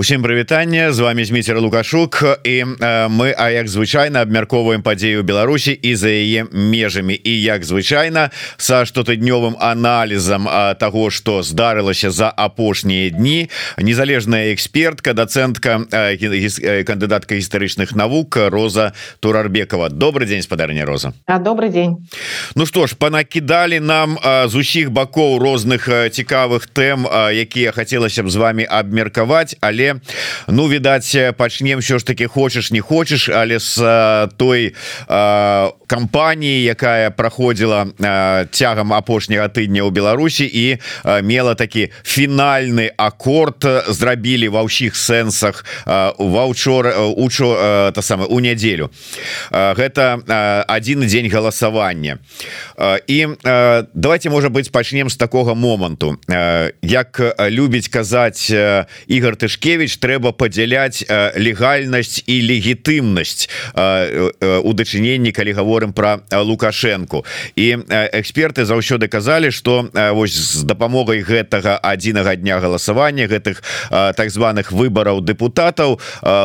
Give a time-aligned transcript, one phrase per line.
[0.00, 0.92] Усім прывітанне.
[0.92, 2.24] З вами змейцер лукашук.
[2.44, 7.20] І э, мы а як звычайна абмярковваем падзею Беларусі і за яе межамі.
[7.24, 10.48] І як звычайна са штотыднёвым аналізам
[10.80, 19.90] того что здарылася за апошнія дні незалежная экспертка дацэнтка э, кандыдатка гістарычных навук Роза турарбекова.
[19.90, 21.12] Добрый день спадарня Роза.
[21.26, 22.08] А добрый день.
[22.56, 27.04] Ну что ж панакідалі нам з усіх бакоў розных цікавых тэм
[27.36, 30.00] якія хацелася б з вами абмеркаваць але але
[30.48, 33.76] ну відаць пачнем все ж таки хочаш не хочаш але с
[34.36, 34.74] той
[35.86, 37.86] кампаніі якая праходзіла
[38.50, 40.78] цягам апошняга тыдня ў Беларусі і
[41.22, 45.64] мела такі фінальны аккорд зрабілі ва ўсіх сэнсах
[46.18, 48.90] ваўчора учо та сама у нядзелю
[49.50, 50.22] гэта
[50.68, 52.18] один дзень галасавання
[53.06, 53.18] і
[53.94, 56.18] давайте можа быть пачнем з такога моманту
[56.82, 58.50] як любіць казаць
[59.06, 61.08] Ігор тышке Маркевич трэба падзяляць
[61.40, 63.48] легальнасць і легітымнасць
[64.60, 67.24] у дачыненні калі гаворым про лукашенко
[67.56, 67.80] і
[68.12, 75.24] эксперты заўсёды казалі что вось з дапамогай гэтага адзінага дня галасавання гэтых так званых выбораў
[75.24, 75.96] депутатаў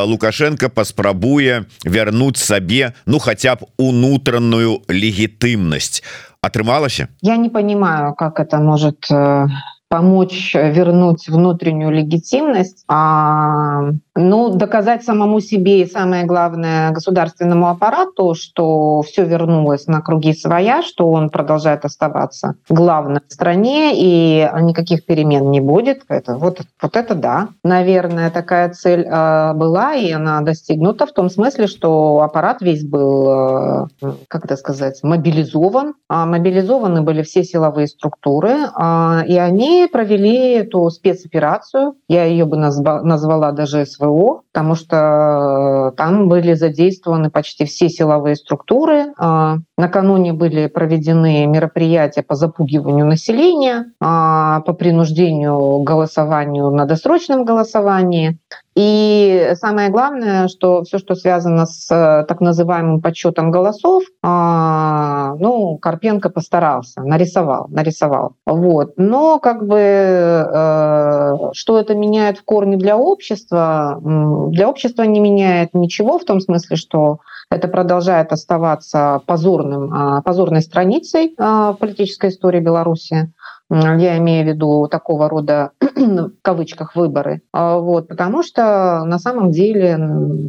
[0.08, 6.00] лукашенко паспрабуе вярнуць сабе ну хотя б унутраную легітымнасць.
[6.40, 7.08] Атрымалася?
[7.20, 9.48] Я не понимаю как это может э,
[9.88, 19.02] помочь вернуть внутреннюю легитимность а Ну, доказать самому себе и самое главное государственному аппарату, что
[19.02, 25.50] все вернулось на круги своя, что он продолжает оставаться главным в стране и никаких перемен
[25.50, 26.02] не будет.
[26.08, 27.48] Это, вот, вот это да.
[27.62, 33.88] Наверное, такая цель э, была, и она достигнута в том смысле, что аппарат весь был,
[34.00, 35.94] э, как это сказать, мобилизован.
[36.08, 41.96] А мобилизованы были все силовые структуры, э, и они провели эту спецоперацию.
[42.08, 47.64] Я ее бы назва, назвала даже СВО СВО, потому что э, там были задействованы почти
[47.64, 49.12] все силовые структуры.
[49.18, 58.38] А, накануне были проведены мероприятия по запугиванию населения, а, по принуждению голосованию на досрочном голосовании.
[58.76, 65.78] И самое главное, что все, что связано с э, так называемым подсчетом голосов, а, ну,
[65.78, 68.34] Карпенко постарался, нарисовал, нарисовал.
[68.44, 68.92] Вот.
[68.98, 73.98] Но как бы э, что это меняет в корне для общества?
[74.02, 80.62] Для общества не меняет ничего в том смысле, что это продолжает оставаться позорным, а, позорной
[80.62, 83.32] страницей а, политической истории Беларуси
[83.70, 89.50] я имею в виду такого рода в кавычках выборы, а, вот, потому что на самом
[89.50, 89.98] деле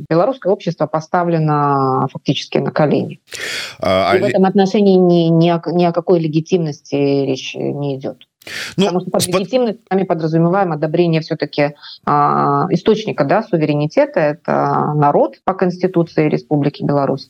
[0.10, 3.20] белорусское общество поставлено фактически на колени.
[3.80, 8.28] А, И в этом отношении ни, ни, о, ни о какой легитимности речь не идет.
[8.78, 9.42] Ну, под спод...
[9.42, 11.76] легитимностью подразумеваем одобрение все-таки
[12.06, 14.20] а, источника да, суверенитета.
[14.20, 17.30] Это народ по Конституции Республики Беларусь.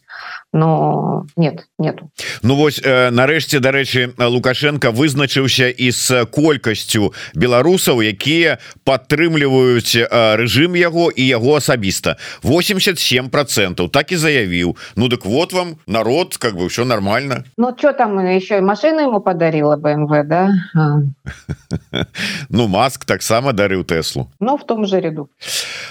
[0.53, 2.09] Но нет, нету.
[2.41, 8.57] Ну вот, э, нарэшце, дарэчы, Лукашенко вызначыўся і з колькасцю беларусаў, якія
[8.87, 10.07] падтрымліваюць э,
[10.39, 12.17] рэжым яго і яго асабіста.
[12.43, 14.77] 87 процентов так і заявіў.
[14.95, 17.43] Ну дык вот вам народ, как бы все нормально.
[17.57, 20.53] Ну что там еще и машину ему подарила БМВ, да?
[22.49, 25.29] Ну маск таксама дарыў Тэслу Ну в том же ряду.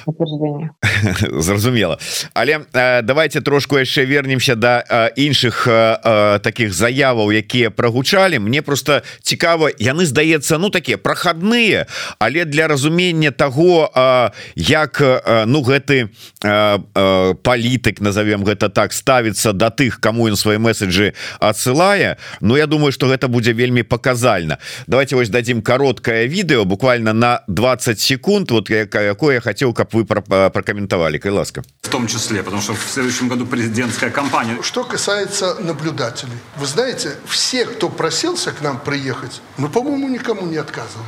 [1.41, 1.99] Зразумела
[2.35, 8.39] Але э, давайте трошку яшчэ вернемся да э, іншых э, таких заяваў якія прагучалі.
[8.39, 11.87] Мне просто цікава яны здаецца ну такія прахадныя
[12.19, 13.91] але для разумення того
[14.55, 15.03] як
[15.47, 16.09] ну гэты
[17.43, 22.17] палітык назовем гэта так ставіцца да тых кому ён свае месседжы адсылае.
[22.41, 24.59] Ну я думаю что гэта будзе вельмі показальна
[24.97, 30.07] давайте вось дадим короткое видео буквально на 20 секунд вот какое я хотел как вы
[30.07, 34.57] прокомментовали кай ласка в том числе потому что в следующем году президентская кампания.
[34.63, 40.57] Что касается наблюдателей вы знаете все кто просился к нам приехать мы по-моему никому не
[40.57, 41.05] отказывали.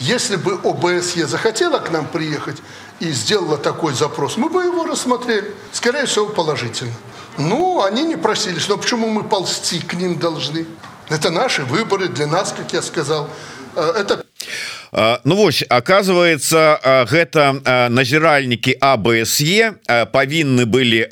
[0.00, 2.62] Если бы обсе захотела к нам приехать
[3.00, 5.52] и сделала такой запрос мы бы его рассмотрели.
[5.72, 6.94] Скорее всего положительно.
[7.36, 10.64] Ну они не просились но почему мы ползти к ним должны
[11.08, 13.28] это наши выборы для нас как я сказал.
[13.74, 14.24] Э, это
[15.24, 16.78] Ну вось оказывается
[17.10, 17.52] гэта
[17.90, 19.74] назіральнікі АБСЕ
[20.12, 21.04] павінны былі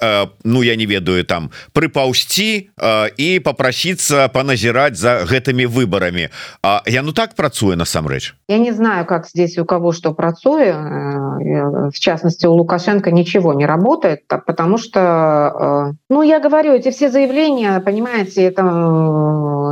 [0.44, 2.70] Ну я не ведаю там прыпаўсці
[3.16, 6.30] і попрасіцца паназіраць за гэтымі выборами
[6.62, 8.34] А я ну так працуе насамрэч?
[8.48, 10.72] Я не знаю как здесь у кого что працуе.
[10.72, 17.10] Э, в частности у Лукашенко ничего не работает потому что ну я говорю эти все
[17.10, 18.62] заявления понимаете это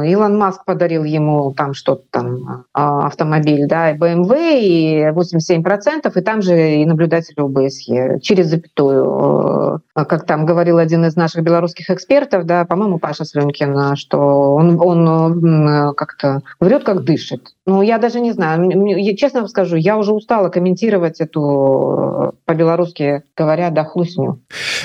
[0.03, 6.43] Илон Маск подарил ему там что-то там автомобиль, да, и BMW, и 87%, и там
[6.43, 9.83] же и наблюдатели ОБСЕ через запятую.
[9.95, 15.95] Как там говорил один из наших белорусских экспертов, да, по-моему, Паша Слюнкин, что он, он
[15.95, 17.55] как-то врет, как дышит.
[17.67, 19.17] Ну, я даже не знаю.
[19.17, 24.39] Честно скажу, я уже устала комментировать эту по-беларускі говоря да хлусню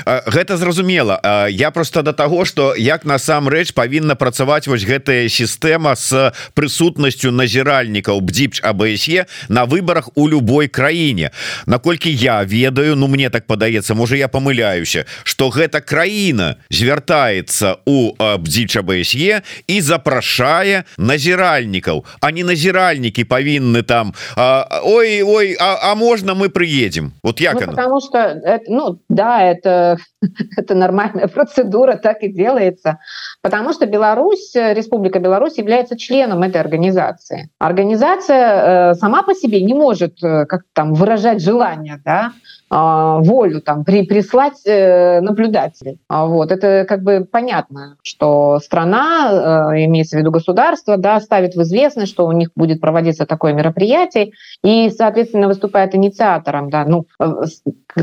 [0.05, 6.11] гэта зразумела я просто до того что як насамрэч павінна працаваць вось гэтая сістэма с
[6.51, 11.31] прысутнасцю назіральнікаў бдзіпч абсе на выборах у любой краіне
[11.65, 18.11] наколькі я ведаю Ну мне так падаецца можа я помыляюся что гэта краіна звяртаецца у
[18.19, 22.03] бдзіч абсе і запрашае назіральнікаў.
[22.19, 27.59] А не назіральнікі павінны там ой ой а, а можна мы приедем вот я ну,
[27.59, 29.97] потому что это, ну да это
[30.57, 32.99] это нормальная процедура так и делается.
[33.41, 37.49] Потому что Беларусь Республика Беларусь является членом этой организации.
[37.59, 42.33] Организация э, сама по себе не может э, как там выражать желание да
[42.69, 45.99] волю там при прислать э, наблюдателей.
[46.09, 51.55] А вот это как бы понятно что страна э, имеется в виду государство да ставит
[51.55, 54.31] в известность что у них будет проводиться такое мероприятие
[54.63, 57.25] и соответственно выступает инициатором да ну э,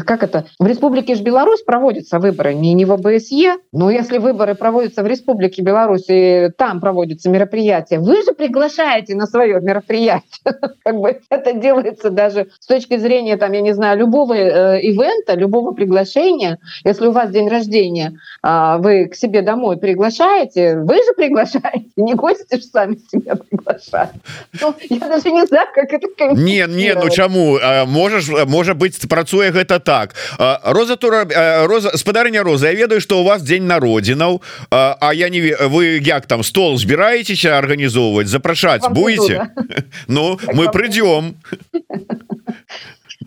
[0.06, 4.54] как это в республике ж Беларусь проводятся выборы не не в ОБСЕ но если выборы
[4.54, 10.22] проводятся в республике Беларуси там проводится мероприятие вы же приглашаете на свое мероприятие.
[10.84, 15.34] Как бы это делается даже с точки зрения там я не знаю любого Э, ивента,
[15.34, 21.12] любого приглашения, если у вас день рождения, а, вы к себе домой приглашаете, вы же
[21.16, 24.12] приглашаете, не гости же сами себя приглашают.
[24.60, 26.06] Ну, я даже не знаю, как это
[26.36, 27.58] Не, не, ну чему?
[27.86, 30.14] Можешь, может быть, працуе это так.
[30.62, 31.26] Роза Тура,
[31.66, 34.40] Роза, спадарыня Роза, я ведаю, что у вас день народинов,
[34.70, 39.50] а я не вы як там стол собираетесь организовывать, запрашать будете?
[40.06, 41.34] Ну, мы придем.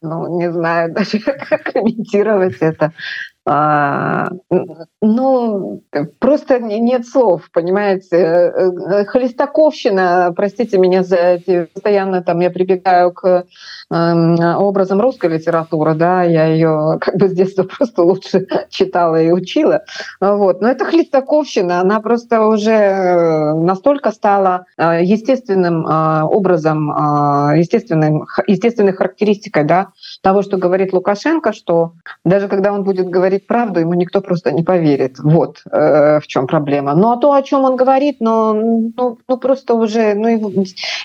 [0.02, 2.94] ну, не знаю даже, как комментировать это.
[3.50, 4.30] А,
[5.02, 5.82] ну,
[6.20, 8.18] просто нет слов, понимаете.
[8.18, 11.64] Э, э, Холестаковщина, простите меня за эти...
[11.74, 13.46] Постоянно там я прибегаю к
[13.90, 19.32] э, образам русской литературы, да, я ее как бы с детства просто лучше читала и
[19.32, 19.84] учила.
[20.20, 20.62] Вот.
[20.62, 26.90] Но это Хлестаковщина, она просто уже э, настолько стала естественным образом,
[27.56, 29.88] естественным, естественной характеристикой да,
[30.22, 31.94] того, что говорит Лукашенко, что
[32.24, 35.20] даже когда он будет говорить говорит правду, ему никто просто не поверит.
[35.20, 36.96] Вот э, в чем проблема.
[36.96, 40.52] Ну а то, о чем он говорит, ну, ну, ну просто уже ну, его,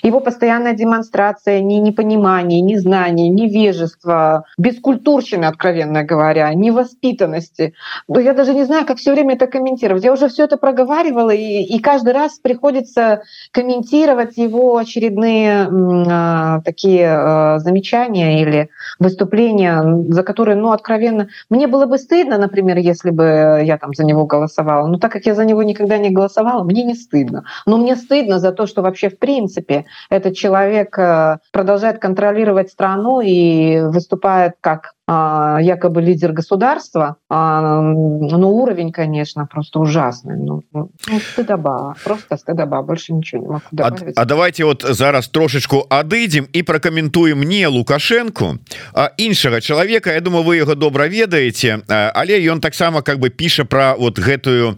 [0.03, 7.73] его постоянная демонстрация ни непонимания, ни знаний, невежества, бескультурщины, откровенно говоря, невоспитанности.
[8.07, 10.03] Ну, я даже не знаю, как все время это комментировать.
[10.03, 17.05] Я уже все это проговаривала, и, и каждый раз приходится комментировать его очередные э, такие
[17.05, 23.11] э, замечания или выступления, за которые, ну, откровенно, мне было бы стыдно, стыдно, например, если
[23.11, 24.87] бы я там за него голосовала.
[24.87, 27.43] Но так как я за него никогда не голосовала, мне не стыдно.
[27.65, 33.21] Но мне стыдно за то, что вообще в принципе этот человек э, продолжает контролировать страну
[33.21, 40.37] и выступает как а, якобы лидер государства а, ну уровень конечно просто ужасный.
[40.37, 40.89] Ну, ну,
[41.33, 46.63] стыдоба просто стыдоба больше ничего не могу а, а давайте вот зараз трошечку адыдзім і
[46.63, 48.59] пракаментуем не лукашенко
[48.93, 50.13] а іншага чалавека.
[50.13, 54.77] Я думаю вы его добра ведаеце але ён таксама как бы піша про вот гэтую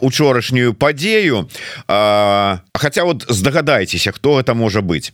[0.00, 1.48] учорашнюю падзею.
[1.88, 5.12] Хаця вот здагадайцеся хто это можа быть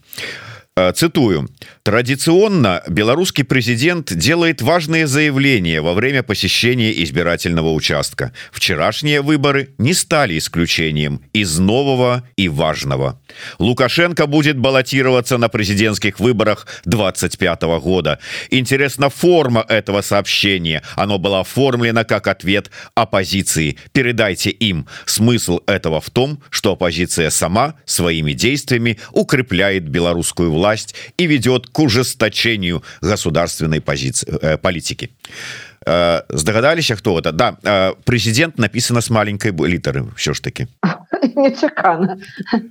[0.94, 1.48] цитую
[1.82, 8.32] Традиционно белорусский президент делает важные заявления во время посещения избирательного участка.
[8.52, 13.20] Вчерашние выборы не стали исключением из нового и важного.
[13.58, 18.18] Лукашенко будет баллотироваться на президентских выборах 25 года.
[18.50, 20.82] Интересна форма этого сообщения.
[20.96, 23.78] Оно было оформлено как ответ оппозиции.
[23.92, 24.86] Передайте им.
[25.06, 30.69] Смысл этого в том, что оппозиция сама своими действиями укрепляет белорусскую власть
[31.16, 35.10] и ведет к ужесточению государственной позиции э, политики.
[35.86, 37.32] Э, здагадаліся хто это?
[37.32, 40.66] Да э, президент написано с маленькой літары все ж таки.
[41.36, 42.18] Нечакана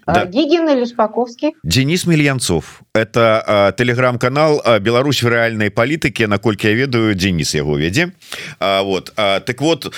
[0.08, 0.25] да.
[0.25, 1.51] Гигин или Шпаковский?
[1.63, 8.12] Денис Мельянцов это телеграм-канал Беларусь в реальной политике наколькі я ведаю Денис яго ведзе
[8.60, 9.94] вот а, так вот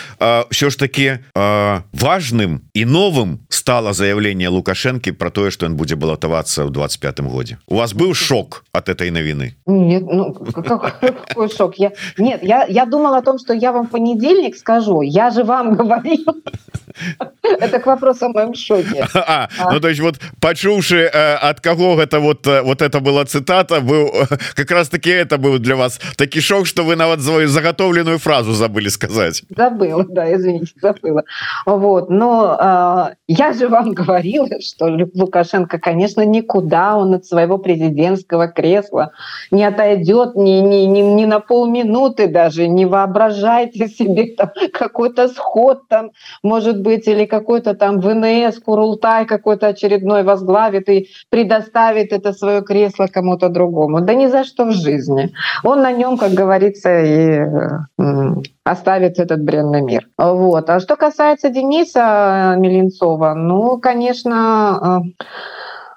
[0.50, 6.66] все ж таки важным и новым стало заявление лукашенко про тое что он будзе балатавацца
[6.66, 11.76] в 25 годзе у вас был шок от этой навіны нет ну, какой шок?
[11.78, 15.02] Я нет я я думал о том что я вам понедельник скажу.
[15.02, 16.44] Я же вам говорил
[17.44, 22.02] это к вопросу о моем шоке а, ну, то есть вот почувши э, от кого
[22.02, 24.12] это вот э, вот это была цитата был
[24.56, 28.54] как раз таки это был для вас таки шок что вы нават свою заготовленную фразу
[28.54, 29.44] забыли сказать.
[29.56, 31.24] Забыла да извините забыла.
[31.66, 38.48] Вот но э, я же вам говорила что лукашенко конечно никуда он от своего президентского
[38.48, 39.12] кресла
[39.52, 44.36] не отойдет ни ни, ни, ни на полминуты даже не воображайте себе
[44.74, 46.12] какой-то сход там
[46.44, 53.08] может быть или какой-то там ВНС Курултай какой-то очередной возглавит и предоставит это свое кресло
[53.08, 57.42] кому-то другому да ни за что в жизни он на нем как говорится и
[58.64, 65.24] оставит этот бренный мир вот а что касается Дениса Меленцова ну конечно э,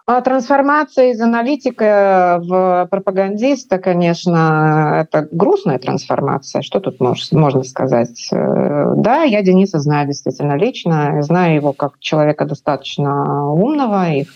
[0.06, 6.60] а трансформация из аналитика в пропагандиста, конечно, это грустная трансформация.
[6.60, 8.28] Что тут можно сказать?
[8.30, 14.26] Э, да, я Дениса знаю действительно лично, знаю его как человека достаточно умного и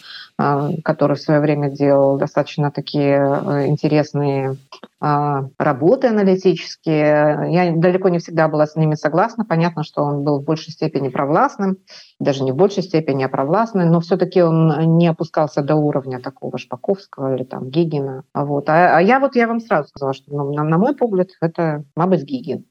[0.85, 7.50] который в свое время делал достаточно такие э, интересные а, работы аналитические.
[7.52, 9.46] Я далеко не всегда была с ними согласна.
[9.46, 11.78] Понятно, что он был в большей степени провластным,
[12.20, 16.58] даже не в большей степени, а провластный, но все-таки он не опускался до уровня такого
[16.58, 18.24] Шпаковского или там Гигина.
[18.34, 18.70] Вот.
[18.70, 21.84] А, а я вот я вам сразу сказала, что ну, на, на мой взгляд это,
[21.96, 22.66] мабыть, Гигин.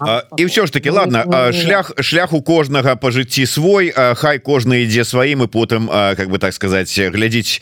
[0.00, 3.92] А, і все ж таки ладно не, не, шлях шлях у кожнага по жыцці свой
[3.92, 7.60] хай кожны ідзе сваім і потым как бы так сказать глядзіць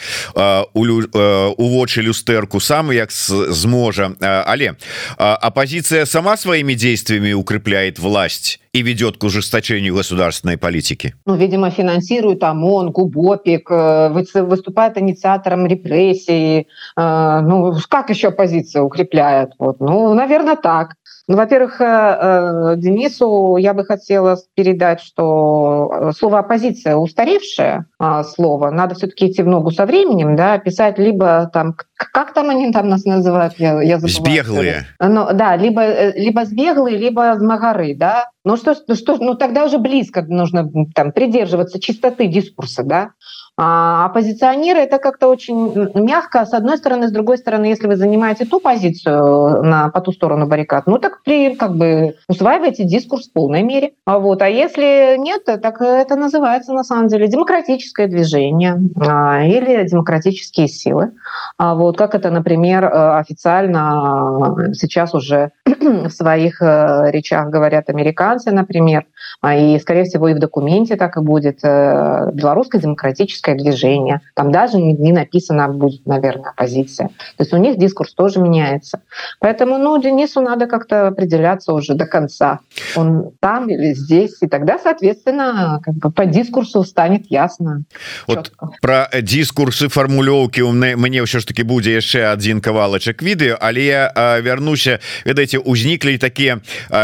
[0.75, 4.76] у, у вочы люстэрку сам як зможа але
[5.18, 11.14] оппозиция сама своими действиями укрепляет власть и ведет к ужесточению государственной политики?
[11.26, 16.68] Ну видимо финансирует ОМОН Губопик э, выступает инициатором репрессии
[16.98, 19.52] э, ну как еще оппозиция укрепляет?
[19.60, 20.96] Вот ну наверное так
[21.28, 28.26] Ну, во-первых, э, э, Денису я бы хотела передать, что э, слово оппозиция устаревшее а,
[28.26, 32.74] слово, надо все-таки идти в ногу со временем, да, писать либо там, как там они
[32.74, 34.88] там нас называют, я, я Сбеглые.
[35.00, 38.30] Ну, да, либо, либо сбеглые, либо змагары, да.
[38.44, 43.12] Ну что, что, ну тогда уже близко нужно там придерживаться чистоты дискурса, да.
[43.56, 48.46] А оппозиционеры это как-то очень мягко, с одной стороны, с другой стороны, если вы занимаете
[48.46, 53.34] ту позицию на, по ту сторону баррикад, ну так при, как бы усваиваете дискурс в
[53.34, 53.94] полной мере.
[54.06, 54.42] А, вот.
[54.42, 61.12] а если нет, так это называется на самом деле демократическое движение а, или демократические силы.
[61.58, 68.52] А вот как это, например, э, официально сейчас уже в своих э, речах говорят американцы,
[68.52, 69.06] например,
[69.45, 74.21] и, скорее всего, и в документе так и будет э, белорусское демократическое движение.
[74.35, 77.09] Там даже не написано будет, наверное, оппозиция.
[77.09, 79.01] То есть у них дискурс тоже меняется.
[79.41, 82.61] Поэтому, ну, Денису надо как-то определяться уже до конца.
[82.97, 87.85] Он там или здесь, и тогда, соответственно, как бы по дискурсу станет ясно.
[88.27, 93.83] Вот про дискурсы формулёўки у мне все ж таки будзе яшчэ один кавалачак відэо але
[93.83, 94.13] я
[94.45, 96.61] вярнуся ведаеце узніклі такія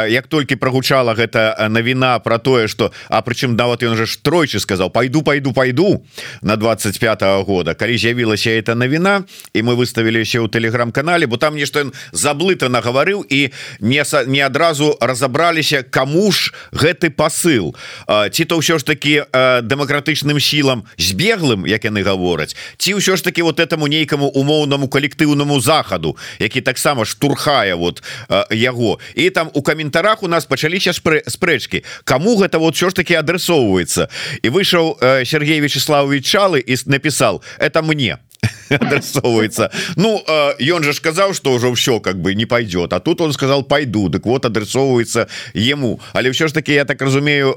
[0.09, 4.60] як толькі прогучала гэта навіна про тое что а прычым нават ён же ж тройчы
[4.60, 6.06] сказал пойду пойду пойду
[6.42, 7.74] на 25 -го года.
[7.74, 9.24] Калі з'явілася эта навіна
[9.54, 13.50] і мы выставілі еще ў телеграм-канале бо там нешта ён заблыта нагаварыў і
[13.80, 17.76] не не адразу разабраліся кому ж гэты посыл.
[18.32, 23.42] Ці то ўсё ж таки дэмакратычным сілам збеглым як яны гавораць ці ўсё ж таки
[23.42, 28.04] вот этому нейкаму умоўнаму калектыўнаму захаду які таксама штурхае вот
[28.52, 29.00] яго.
[29.16, 30.94] І там у каментарах у нас пачаліся
[31.28, 34.09] спрэчки кому гэта вот все ж таки адресоўваецца
[34.43, 38.19] і выйшаў Сергей Вячеславович чалы і написал это мне
[38.70, 39.72] адресовывается.
[39.96, 40.24] Ну
[40.60, 44.10] ён же сказал что уже все как бы не пойдет а тут он сказал пойду
[44.10, 46.00] так вот адресовывается ему.
[46.14, 47.56] Але все ж таки я так разумею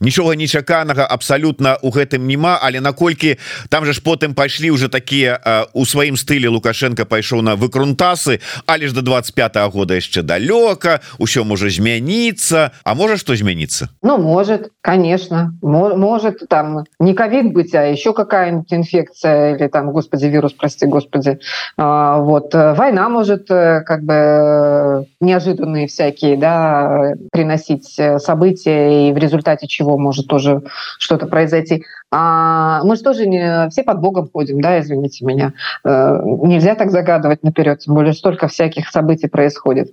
[0.00, 5.40] нічога нечаканага абсолютно у гэтым няма але наколькі там же ж потым пайшлі уже такие
[5.72, 11.00] у сваім стылі лукашенко пайшоў на выкрунтасы але ж до 25 -го года яшчэ далёка
[11.18, 12.70] усё можа змяніцца.
[12.84, 13.88] А можа что змяніцца?
[14.02, 15.52] Ну может конечно.
[15.62, 21.38] Может там не ковид быть а еще какая-нибудь инфекция или там господи вирус, прости господи.
[21.78, 22.54] А, вот.
[22.54, 29.66] Э, война может э, как бы неожиданные всякие да, приносить э, события, и в результате
[29.66, 30.62] чего может тоже
[30.98, 31.82] что-то произойти.
[32.12, 35.52] А мы же тоже не все под Богом ходим, да, извините меня.
[35.84, 39.88] Нельзя так загадывать наперед, тем более столько всяких событий происходит.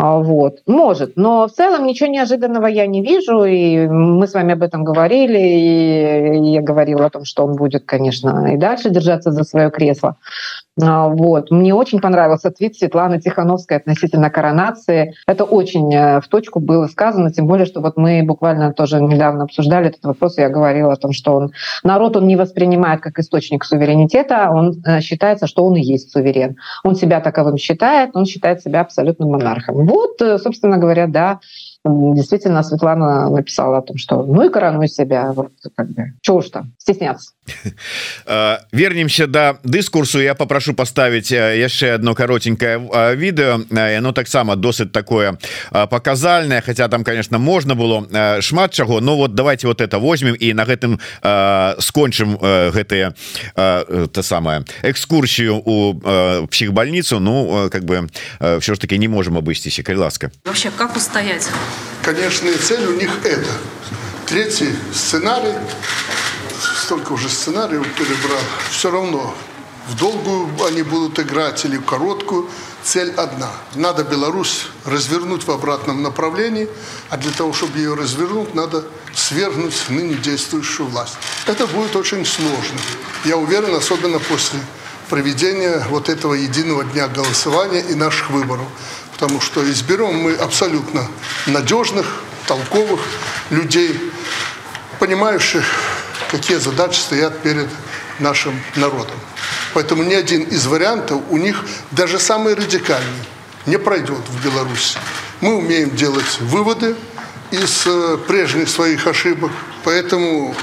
[0.00, 0.60] А, вот.
[0.66, 4.84] Может, но в целом ничего неожиданного я не вижу, и мы с вами об этом
[4.84, 9.72] говорили, и я говорила о том, что он будет, конечно, и дальше держаться за свое
[9.72, 10.16] кресло.
[10.80, 11.50] А, вот.
[11.50, 15.14] Мне очень понравился твит Светланы Тихановской относительно коронации.
[15.26, 19.44] Это очень э, в точку было сказано, тем более, что вот мы буквально тоже недавно
[19.44, 21.50] обсуждали этот вопрос, и я говорила о том, что он,
[21.82, 26.56] народ он не воспринимает как источник суверенитета, он э, считается, что он и есть суверен.
[26.84, 29.87] Он себя таковым считает, он считает себя абсолютным монархом.
[29.88, 31.40] Вот, э, собственно говоря, да,
[32.14, 36.50] действительно Светлана написала о том, что ну и коронуй себя, вот как бы, чего уж
[36.50, 37.32] там, стесняться.
[38.26, 42.78] Э, вернемся до дыскурсу я попрошу поставить яшчэ одно коротенькое
[43.16, 43.64] відэо
[43.98, 45.38] оно таксама досыць такое
[45.70, 48.06] показальное хотя там конечно можно было
[48.42, 51.00] шмат чаго но вот давайте вот это возьмем и на гэтым
[51.80, 53.14] скончым гэтые
[53.54, 57.20] то самое экскурсию у психбольницу.
[57.20, 58.08] Ну как бы
[58.60, 60.30] все ж таки не можем обысціся калі ласка.
[60.44, 61.48] Вообще как устоять
[62.02, 63.50] конечная цель у них это
[64.26, 65.54] третий сценарий
[66.82, 69.34] столько уже сценариев перебрал, все равно
[69.88, 72.48] в долгую они будут играть или в короткую.
[72.82, 73.50] Цель одна.
[73.74, 76.68] Надо Беларусь развернуть в обратном направлении,
[77.10, 81.16] а для того, чтобы ее развернуть, надо свергнуть ныне действующую власть.
[81.46, 82.78] Это будет очень сложно.
[83.24, 84.60] Я уверен, особенно после
[85.08, 88.66] проведения вот этого единого дня голосования и наших выборов.
[89.12, 91.06] Потому что изберем мы абсолютно
[91.46, 93.00] надежных, толковых
[93.50, 93.98] людей,
[94.98, 95.64] понимающих
[96.30, 97.68] какие задачи стоят перед
[98.18, 99.16] нашим народом.
[99.74, 103.24] Поэтому ни один из вариантов у них, даже самый радикальный,
[103.66, 104.98] не пройдет в Беларуси.
[105.40, 106.96] Мы умеем делать выводы
[107.50, 109.52] из э, прежних своих ошибок,
[109.84, 110.54] поэтому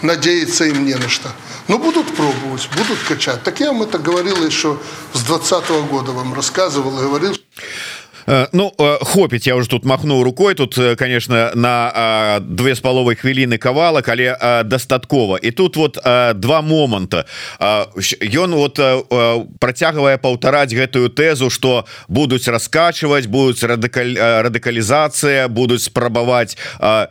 [0.00, 1.28] надеяться им не на что.
[1.72, 3.42] Но будут пробовать, будут качать.
[3.44, 4.78] Так я вам это говорил еще
[5.14, 7.34] с 2020 года, вам рассказывал и говорил.
[8.26, 10.54] Э, ну э, хопіць я уже тут махнуў рукой.
[10.54, 15.98] Тут э, конечно на две з паловай хвіліны кавалак але дастаткова і тут вот
[16.34, 17.24] два моманта
[17.60, 18.80] ён вот
[19.58, 26.56] працягвае паўтараць гэтую тэзу что будуць раскачваць будуць радыкаль радыкалізацыя будуць спрабаваць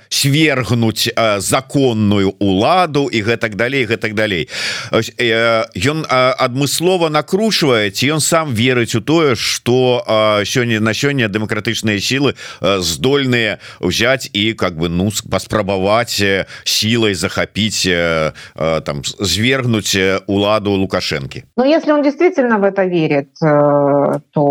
[0.09, 4.49] свергнуць законную уладу і гэтак далей гэтак далей
[4.91, 10.03] ён адмыслова накручвае ці ён сам верыць у тое что
[10.45, 17.14] сёння на сёння дэмакратычныя сілы э, здольныя взять і как бы ну паспрабаваць э, сілай
[17.14, 24.42] захапіць э, там звергнуть уладу лукашэнкі Ну если он действительно в это верит то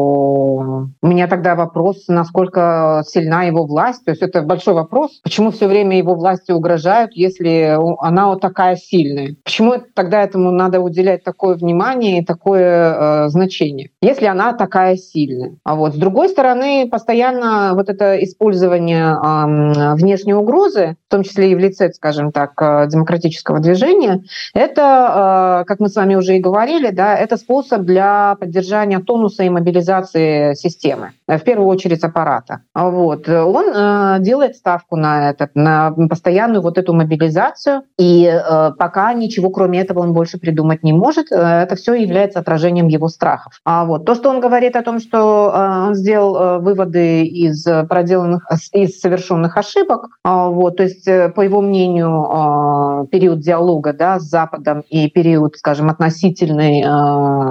[1.01, 5.67] у меня тогда вопрос насколько сильна его власть то есть это большой вопрос почему все
[5.67, 11.55] время его власти угрожают если она вот такая сильная почему тогда этому надо уделять такое
[11.55, 17.74] внимание и такое значение если она такая сильная а вот с другой стороны стороны, постоянно
[17.74, 22.86] вот это использование э, внешней угрозы, в том числе и в лице, скажем так, э,
[22.88, 24.22] демократического движения,
[24.54, 29.42] это, э, как мы с вами уже и говорили, да, это способ для поддержания тонуса
[29.42, 32.60] и мобилизации системы, в первую очередь аппарата.
[32.74, 33.28] Вот.
[33.28, 39.50] Он э, делает ставку на это, на постоянную вот эту мобилизацию, и э, пока ничего
[39.50, 43.60] кроме этого он больше придумать не может, это все является отражением его страхов.
[43.66, 47.64] А вот то, что он говорит о том, что э, он сделал Э, выводы из
[47.88, 50.08] проделанных, из совершенных ошибок.
[50.24, 55.08] А, вот, то есть, э, по его мнению, а, период диалога да, с Западом и
[55.10, 56.82] период, скажем, относительной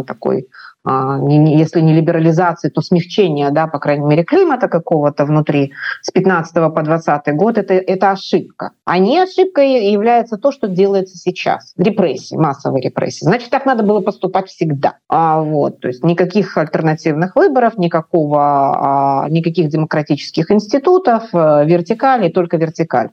[0.06, 0.48] такой
[0.86, 6.82] если не либерализации, то смягчение, да, по крайней мере, климата какого-то внутри с 15 по
[6.82, 8.72] 20 год, это, это ошибка.
[8.86, 11.74] А не ошибкой является то, что делается сейчас.
[11.78, 13.26] Репрессии, массовые репрессии.
[13.26, 14.98] Значит, так надо было поступать всегда.
[15.10, 22.58] А, вот, то есть никаких альтернативных выборов, никакого, а, никаких демократических институтов, э, вертикали, только
[22.58, 23.10] вертикаль.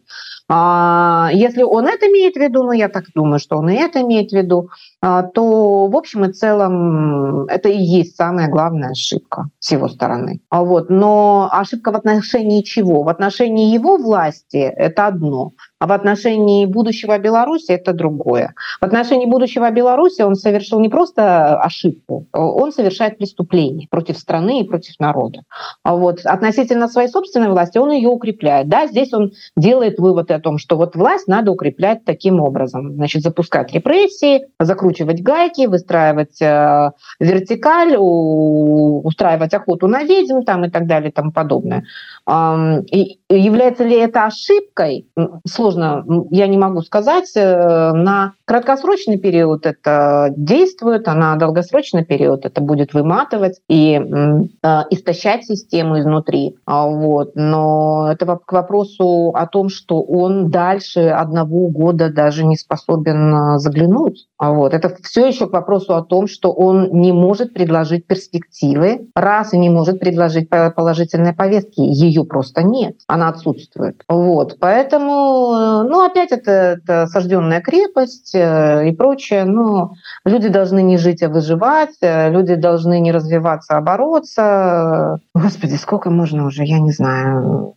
[0.49, 4.01] А, если он это имеет в виду, ну я так думаю, что он и это
[4.03, 9.49] имеет в виду, а, то в общем и целом это и есть самая главная ошибка
[9.59, 10.41] с его стороны.
[10.49, 13.03] А вот, но ошибка в отношении чего?
[13.03, 18.55] В отношении его власти это одно, а в отношении будущего Беларуси это другое.
[18.81, 24.65] В отношении будущего Беларуси он совершил не просто ошибку, он совершает преступление против страны и
[24.65, 25.43] против народа.
[25.83, 28.69] А вот относительно своей собственной власти он ее укрепляет.
[28.69, 32.95] Да, здесь он делает вывод и о том, что вот власть надо укреплять таким образом.
[32.95, 40.87] Значит, запускать репрессии, закручивать гайки, выстраивать э, вертикаль, устраивать охоту на ведьм там, и так
[40.87, 41.85] далее и тому подобное.
[42.27, 45.07] Является ли это ошибкой?
[45.47, 47.31] Сложно, я не могу сказать.
[47.37, 54.83] Э, на краткосрочный период это действует, а на долгосрочный период это будет выматывать и э,
[54.91, 56.57] истощать систему изнутри.
[56.67, 57.33] А, вот.
[57.37, 63.59] Но это к вопросу о том, что он дальше одного года даже не способен э,
[63.59, 64.27] заглянуть.
[64.39, 64.75] А вот.
[64.75, 69.59] Это все еще к вопросу о том, что он не может предложить перспективы, раз и
[69.59, 71.81] не может предложить положительные повестки.
[71.81, 74.03] Ее просто нет, она отсутствует.
[74.09, 74.59] Вот.
[74.61, 79.45] Поэтому, э, ну, опять это, это сожденная крепость и прочее.
[79.45, 79.93] Но
[80.25, 85.19] люди должны не жить, а выживать, люди должны не развиваться, а бороться.
[85.35, 87.75] Господи, сколько можно уже, я не знаю.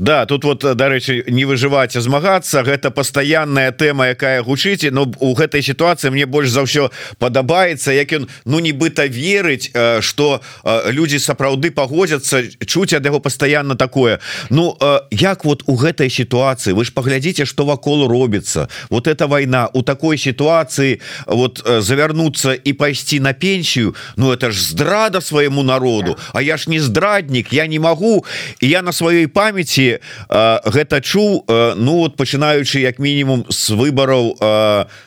[0.00, 2.64] Да тут вот дарэчы не выжываць а змагацца.
[2.64, 6.88] Гэта пастаянная тэма якая гучыце но у гэтай сітуацыі мне больш за ўсё
[7.20, 9.68] падабаецца як ён ну нібыта верыць
[10.00, 14.24] что людзі сапраўды пагодзяцца чуць ад яго пастаянна такое.
[14.48, 14.72] Ну
[15.12, 16.72] як вот у гэтай сітуацыі?
[16.72, 18.72] Вы ж паглядзіце что вакол робіцца.
[18.88, 24.64] Вот эта война у такой сітуацыі вот завярнуцца і пайсці на пенсію Ну это ж
[24.64, 26.16] здрада свайму народу.
[26.32, 28.24] А я ж не здраднік я не могу
[28.60, 29.28] і я на сваёй
[29.90, 30.00] памяти
[30.70, 31.44] гэта чуў
[31.76, 34.36] ну вот пачынаючы як мінімум с выбораў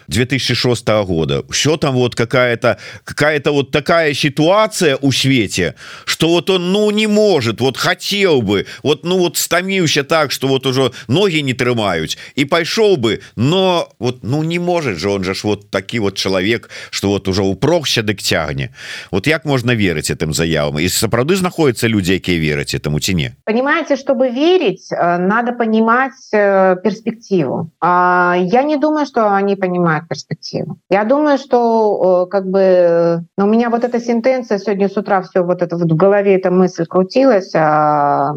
[0.08, 1.44] 2006 года.
[1.50, 7.08] Все там вот какая-то какая-то вот такая ситуация у свете что вот он ну не
[7.08, 12.18] может вот хотел бы вот ну вот стаміўся так что вот уже ноги не трымаюць
[12.36, 16.16] и пайшоў бы но вот ну не может же он же ж вот такі вот
[16.18, 18.70] человек что вот уже упрохся дык цягне
[19.12, 20.80] вот як можно верыць этим заявам?
[20.80, 23.32] И сапраўды знаходятся люди якія вераць этому ці не?
[23.46, 27.70] Понимаете чтобы верить верить, э, надо понимать э, перспективу.
[27.82, 30.78] А я не думаю, что они понимают перспективу.
[30.90, 35.42] Я думаю, что как бы ну, у меня вот эта сентенция сегодня с утра все
[35.42, 38.34] вот это вот в голове эта мысль крутилась о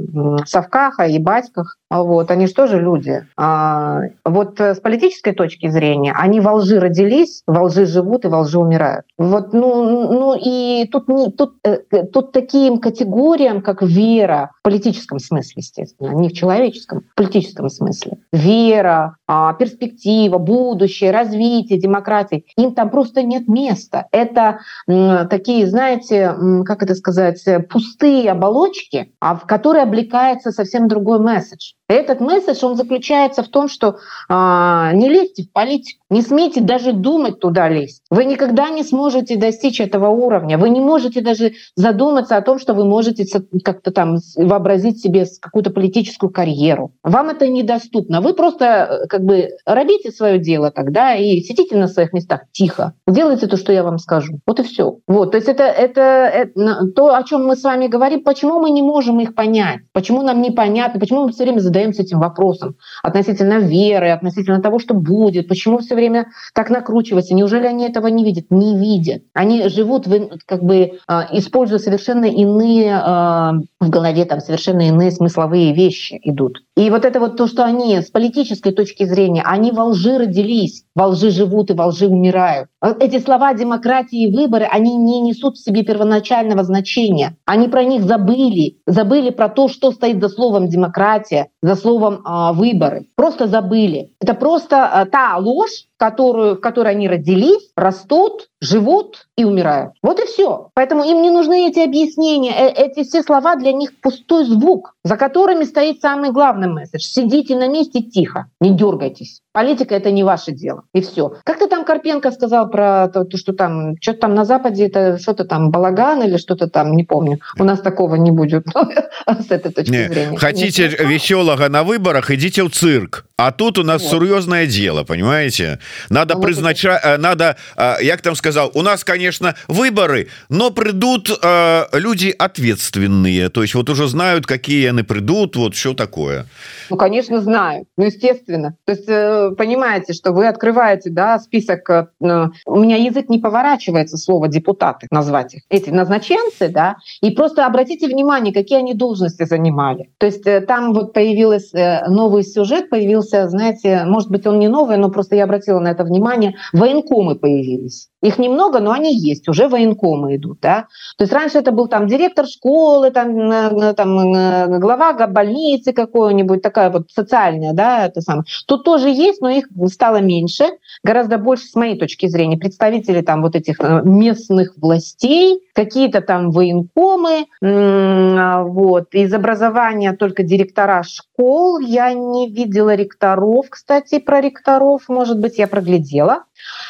[0.47, 1.79] совках, о ебатьках.
[1.89, 3.25] Вот, они что же люди?
[3.37, 8.41] А, вот с политической точки зрения они во лжи родились, во лжи живут и во
[8.41, 9.05] лжи умирают.
[9.19, 11.79] Вот, ну, ну и тут, не, тут, э,
[12.13, 18.19] тут таким категориям, как вера, в политическом смысле, естественно, не в человеческом, в политическом смысле.
[18.33, 22.45] Вера, а, перспектива, будущее, развитие, демократии.
[22.57, 24.07] Им там просто нет места.
[24.13, 31.73] Это такие, знаете, как это сказать, пустые оболочки, а в которые облекается совсем другой месседж.
[31.89, 36.93] Этот месседж, он заключается в том, что а, не лезьте в политику, не смейте даже
[36.93, 38.03] думать туда лезть.
[38.11, 40.59] Вы никогда не сможете достичь этого уровня.
[40.59, 43.25] Вы не можете даже задуматься о том, что вы можете
[43.63, 46.93] как-то там вообразить себе какую-то политическую карьеру.
[47.05, 48.21] Вам это недоступно.
[48.21, 52.95] Вы просто э, как бы робите свое дело тогда и сидите на своих местах тихо.
[53.07, 54.41] Делайте то, что я вам скажу.
[54.45, 54.99] Вот и все.
[55.07, 55.33] Вот.
[55.33, 58.25] То есть это, это, это то, о чем мы с вами говорим.
[58.25, 59.81] Почему мы не можем их понять?
[59.93, 60.99] Почему нам непонятно?
[60.99, 65.79] Почему мы все время задаем задаемся этим вопросом относительно веры, относительно того, что будет, почему
[65.79, 67.35] все время так накручивается.
[67.35, 68.47] Неужели они этого не видят?
[68.51, 69.23] Не видят.
[69.35, 70.07] Они живут,
[70.47, 76.63] как бы а, используя совершенно иные а, в голове, там совершенно иные смысловые вещи идут.
[76.77, 80.85] И вот это вот то, что они с политической точки зрения, они во лжи родились,
[80.95, 82.69] во лжи живут и во лжи умирают.
[83.01, 87.37] Эти слова демократии и выборы, они не несут в себе первоначального значения.
[87.47, 92.53] Они про них забыли, забыли про то, что стоит за словом демократия, за словом э,
[92.53, 93.07] выборы.
[93.17, 94.11] Просто забыли.
[94.21, 99.93] Это просто э, та ложь, которую, в которой они родились, растут, живут и умирают.
[100.03, 100.71] Вот и все.
[100.75, 102.53] Поэтому им не нужны эти объяснения.
[102.53, 107.03] Э эти все слова для них пустой звук, за которыми стоит самый главный месседж.
[107.03, 109.41] Сидите на месте тихо, не дергайтесь.
[109.57, 110.83] Политика это не ваше дело.
[110.93, 111.33] И все.
[111.43, 115.47] Как ты там Карпенко сказал про то, что там что-то там на Западе это что-то
[115.47, 117.41] там балаган или что-то там, не помню.
[117.59, 118.67] У нас такого не будет
[119.27, 120.09] с этой точки не.
[120.09, 120.37] зрения.
[120.37, 123.25] Хотите веселого на выборах, идите в цирк.
[123.39, 124.11] А тут у нас вот.
[124.11, 125.79] серьезное дело, понимаете?
[126.11, 127.57] надо ну, призначать вот надо
[128.01, 133.89] як там сказал у нас конечно выборы но придут э, люди ответственные то есть вот
[133.91, 136.47] уже знают какие они придут вот что такое
[136.91, 142.07] ну конечно знаю ну, естественно то есть э, понимаете что вы открываете да список э,
[142.21, 148.07] у меня язык не поворачивается слово депутаты назвать их эти назначенцы да и просто обратите
[148.09, 153.07] внимание какие они должности занимали то есть э, там вот появилась э, новый сюжет появился
[153.07, 157.37] появился, знаете, может быть, он не новый, но просто я обратила на это внимание, военкомы
[157.37, 158.09] появились.
[158.23, 160.59] Их немного, но они есть, уже военкомы идут.
[160.61, 160.87] Да?
[161.17, 167.11] То есть раньше это был там директор школы, там, там глава больницы какой-нибудь, такая вот
[167.11, 168.45] социальная, да, это самое.
[168.67, 170.65] Тут тоже есть, но их стало меньше,
[171.03, 176.51] гораздо больше, с моей точки зрения, представители там вот этих э, местных властей, какие-то там
[176.51, 185.39] военкомы, вот, из образования только директора школ, я не видела ректоров, кстати, про ректоров, может
[185.39, 186.45] быть, я проглядела.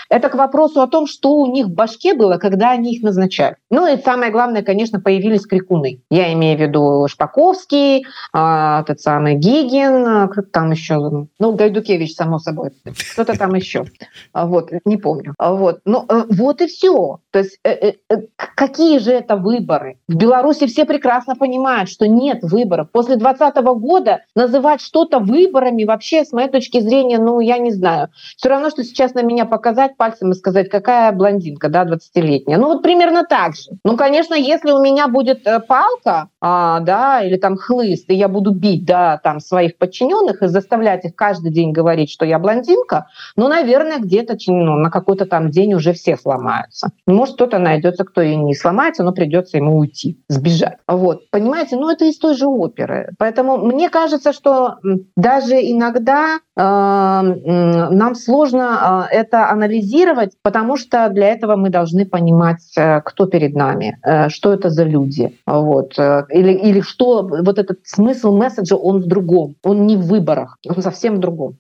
[0.09, 3.57] Это к вопросу о том, что у них в башке было, когда они их назначали.
[3.71, 6.01] Ну и самое главное, конечно, появились крикуны.
[6.11, 12.39] Я имею в виду Шпаковский, а, тот самый Гигин, а, там еще, ну, Гайдукевич, само
[12.39, 12.71] собой,
[13.12, 13.85] кто-то там еще.
[14.33, 15.35] А, вот, не помню.
[15.39, 17.19] Вот, ну, э, вот и все.
[17.31, 18.17] То есть э, э,
[18.55, 19.99] какие же это выборы?
[20.09, 22.91] В Беларуси все прекрасно понимают, что нет выборов.
[22.93, 28.09] После 2020 года называть что-то выборами вообще, с моей точки зрения, ну, я не знаю.
[28.37, 32.57] Все равно, что сейчас на меня показать пальцем и сказать, какая блондинка, да, 20-летняя.
[32.57, 33.72] Ну вот примерно так же.
[33.85, 38.29] Ну, конечно, если у меня будет э, палка, а, да, или там хлыст, и я
[38.29, 43.09] буду бить, да, там своих подчиненных и заставлять их каждый день говорить, что я блондинка,
[43.35, 46.90] ну, наверное, где-то ну, на какой-то там день уже все сломаются.
[47.09, 50.76] Может, кто-то найдется, кто и не сломается, но придется ему уйти, сбежать.
[50.87, 53.11] Вот, понимаете, ну, это из той же оперы.
[53.18, 54.76] Поэтому мне кажется, что
[55.16, 59.16] даже иногда э, нам сложно э,
[59.50, 64.70] анализировать, потому что для этого мы должны понимать, э, кто перед нами, э, что это
[64.70, 69.87] за люди, вот, э, или, или что вот этот смысл месседжа, он в другом, он
[69.87, 71.56] не в выборах, он совсем в другом.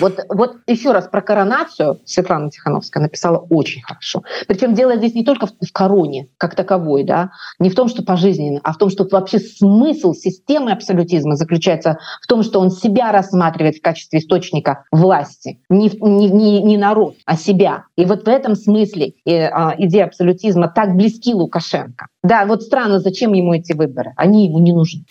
[0.00, 4.22] Вот, вот еще раз про коронацию Светлана Тихановская написала очень хорошо.
[4.48, 8.02] Причем дело здесь не только в, в короне как таковой, да, не в том, что
[8.02, 13.12] пожизненно, а в том, что вообще смысл системы абсолютизма заключается в том, что он себя
[13.12, 17.83] рассматривает в качестве источника власти, не, не, не, не народ, а себя.
[17.95, 22.07] И вот в этом смысле э, а, идея абсолютизма так близки Лукашенко.
[22.23, 24.11] Да, вот странно, зачем ему эти выборы?
[24.17, 25.03] Они ему не нужны.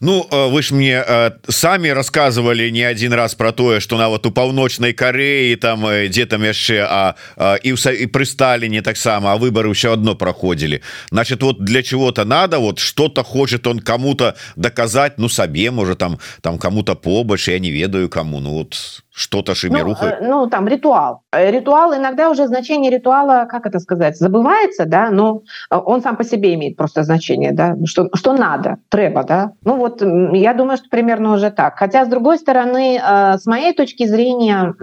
[0.00, 4.08] Ну, э, вы ж мне э, сами рассказывали не один раз про тое, что на
[4.08, 9.32] вот у паўночнай Кореі там где там яшчэ а, а і і пры Сталіне таксама
[9.32, 14.34] а выборы ўсё одно проходили значит вот для чего-то надо вот что-то хочет он кому-то
[14.56, 19.55] доказать ну сабе может там там кому-то побольше я не ведаю кому ну вот что-то
[19.55, 21.23] шимируха ну, ну там ритуал.
[21.31, 26.17] Э, ритуал иногда уже значение ритуала как это сказать забывается да но э, он сам
[26.17, 29.53] по себе имеет просто значение да что что надо треба да.
[29.63, 31.79] Ну вот я думаю что примерно уже так.
[31.79, 34.75] Хотя с другой стороны э, с моей точки зрения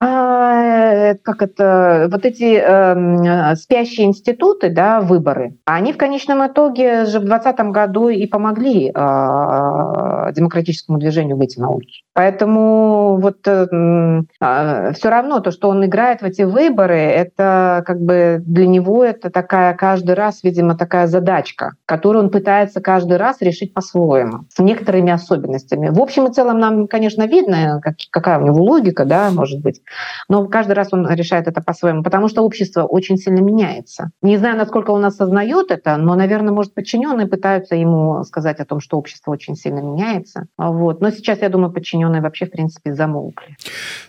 [0.00, 7.24] а, как это вот эти спящие институты да выборы они в конечном итоге же в
[7.24, 12.02] двадцатом году и помогли демократическому движению выйти на улицу.
[12.12, 13.46] Поэтому вот
[14.38, 19.30] все равно то, что он играет в эти выборы, это как бы для него это
[19.30, 25.12] такая каждый раз, видимо, такая задачка, которую он пытается каждый раз решить по-своему, с некоторыми
[25.12, 25.88] особенностями.
[25.88, 29.80] В общем и целом нам, конечно, видно, как, какая у него логика, да, может быть,
[30.28, 34.10] но каждый раз он решает это по-своему, потому что общество очень сильно меняется.
[34.22, 38.80] Не знаю, насколько он осознает это, но, наверное, может, подчиненные пытаются ему сказать о том,
[38.80, 40.46] что общество очень сильно меняется.
[40.56, 41.00] Вот.
[41.00, 43.56] Но сейчас, я думаю, подчиненные вообще, в принципе, замолкли.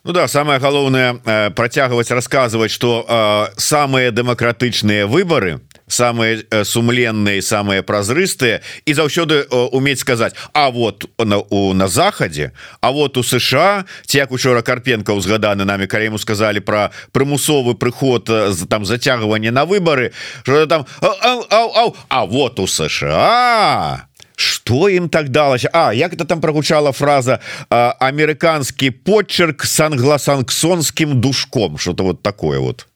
[0.03, 7.41] Ну да самое галоўнае э, працягваць рассказывать что э, самые дэмакратычныя выборы самые э, сумленные
[7.41, 13.23] самые празрыстыя і заўсёды уметь сказать А вот на у на захадзе А вот у
[13.23, 18.29] США ці як учора карпенко узгаданы нами калі ему сказали про прымусовы прыход
[18.69, 20.11] там зацягванне на выборы
[20.43, 24.08] что там а, а, а, а, а вот у США
[24.39, 31.77] что им так далось А як это там прогучала фраза американский почерк с англосанксонским душком
[31.77, 32.87] что-то вот такое вот.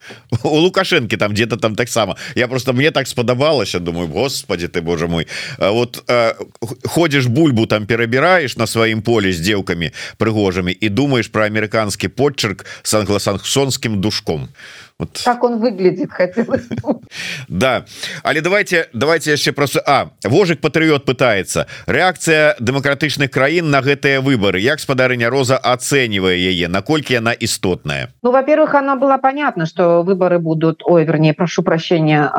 [0.43, 5.07] У лукашенко там где-то там таксама я просто мне так спадабалася думаю Господи ты Боже
[5.07, 5.27] мой
[5.57, 6.03] вот
[6.85, 12.65] ходишь бульбу там перабираешь на сваім поле с девками прыгожими и думаешь про американский почерк
[12.83, 14.49] с англосанксонским душком
[15.03, 15.21] вот.
[15.25, 16.09] как он выглядит
[17.47, 17.85] да.
[18.23, 21.67] Але давайте давайте яшчэ просто а вожик патрыот пытается.
[21.87, 24.59] Реакция демократычных краін на гэтыя выборы.
[24.59, 26.67] Як спадарыня роза оценивая яе?
[26.67, 28.09] Наколькі она істотная?
[28.23, 32.29] Ну во-первых она была понятно что выборы будут ой вернее прошу прощения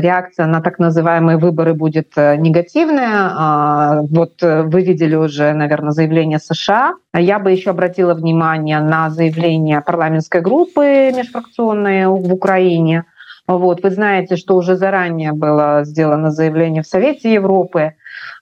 [0.00, 4.02] реакция на так называемые выборы будет э, негативная.
[4.10, 6.94] Вот э, вы видели уже наверное заявление США.
[7.14, 13.04] Я бы еще обратила внимание на заявление парламентской группы межфракционной в Украине.
[13.46, 17.94] Вот, вы знаете, что уже заранее было сделано заявление в Совете Европы,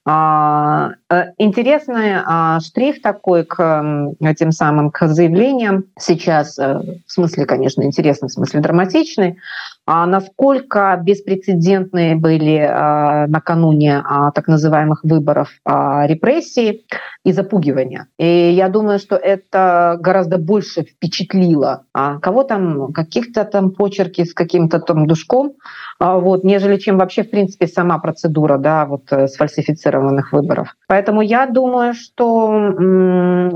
[0.07, 5.85] А, э, интересный а, штрих такой к этим самым к заявлениям.
[5.99, 9.39] Сейчас, э, в смысле, конечно, интересный, в смысле драматичный,
[9.87, 16.85] а насколько беспрецедентные были а, накануне а, так называемых выборов репрессии
[17.25, 18.09] и запугивания.
[18.19, 21.85] И я думаю, что это гораздо больше впечатлило
[22.21, 25.55] кого там, каких-то там почерки с каким-то там душком,
[26.01, 30.75] вот, нежели чем вообще, в принципе, сама процедура да, вот, э, сфальсифицированных выборов.
[30.89, 32.51] Поэтому я думаю, что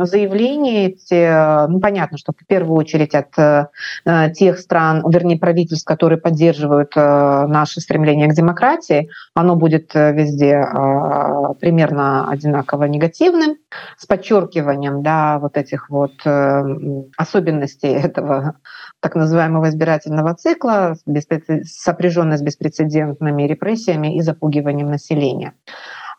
[0.05, 6.18] заявления эти, ну, понятно, что в первую очередь от э, тех стран, вернее, правительств, которые
[6.19, 13.57] поддерживают э, наше стремление к демократии, оно будет э, везде э, примерно одинаково негативным,
[13.97, 16.15] с подчеркиванием да, вот этих вот
[17.17, 18.57] особенностей этого
[19.01, 20.97] так называемого избирательного цикла,
[21.65, 25.55] сопряженной с беспрецедентными репрессиями и запугиванием населения.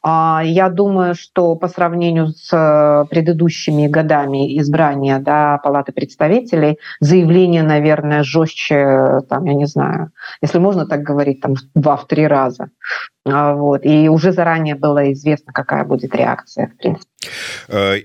[0.02, 7.64] А, я думаю, что по сравнению с э, предыдущими годами избрания да, Палаты представителей, заявление,
[7.64, 12.70] наверное, жестче, там, я не знаю, если можно так говорить, там, два-три раза.
[13.26, 13.86] Вот.
[13.86, 17.10] И уже заранее было известно, какая будет реакция, в принципе.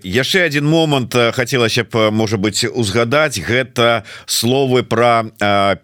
[0.03, 5.31] яшчэ один момант хацелася б можа быть узгадаць гэта словы про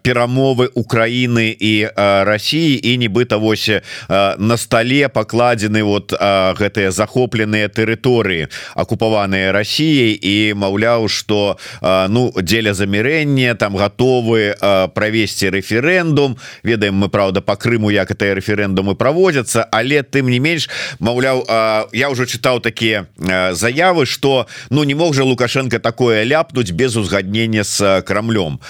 [0.03, 1.87] перамовы Украины і
[2.27, 3.69] России і нібыта вось
[4.09, 13.55] на столе покладены вот гэтыя захопленыя тэрыторыі акупаваныя Россией і маўляў что ну дзеля замірэння
[13.55, 14.59] там готовы
[14.93, 20.68] правесці референдум ведаем мы правда по Крыму як это референдумы праводзяцца але тым не менш
[20.98, 21.44] маўляў
[21.92, 26.96] я уже чытаў такія Э, заявы что ну не мог же лукашенко такое ляпнуть без
[26.96, 28.60] узгаднения с э, крамлем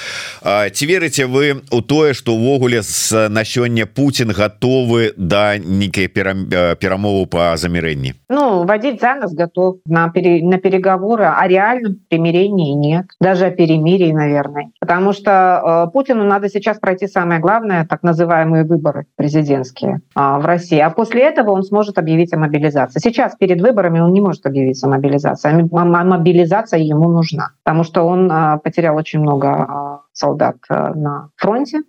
[0.42, 6.76] ці верыце вы у тое что увогуле с на сёння Путин готовы да нейкай э,
[6.76, 12.72] перамову по замірэнні Ну водить за нас готов на пере, на переговоры о реальном примирении
[12.72, 18.02] нет даже о перемирии наверное потому что э, Путину надо сейчас пройти самое главное так
[18.02, 23.35] называемые выборы президентские э, в России а после этого он сможет объявить о мобилизации сейчас
[23.35, 25.69] перед выборами он не может может объявиться мобилизация.
[25.71, 31.81] А мобилизация ему нужна, потому что он а, потерял очень много а, солдат на фронте,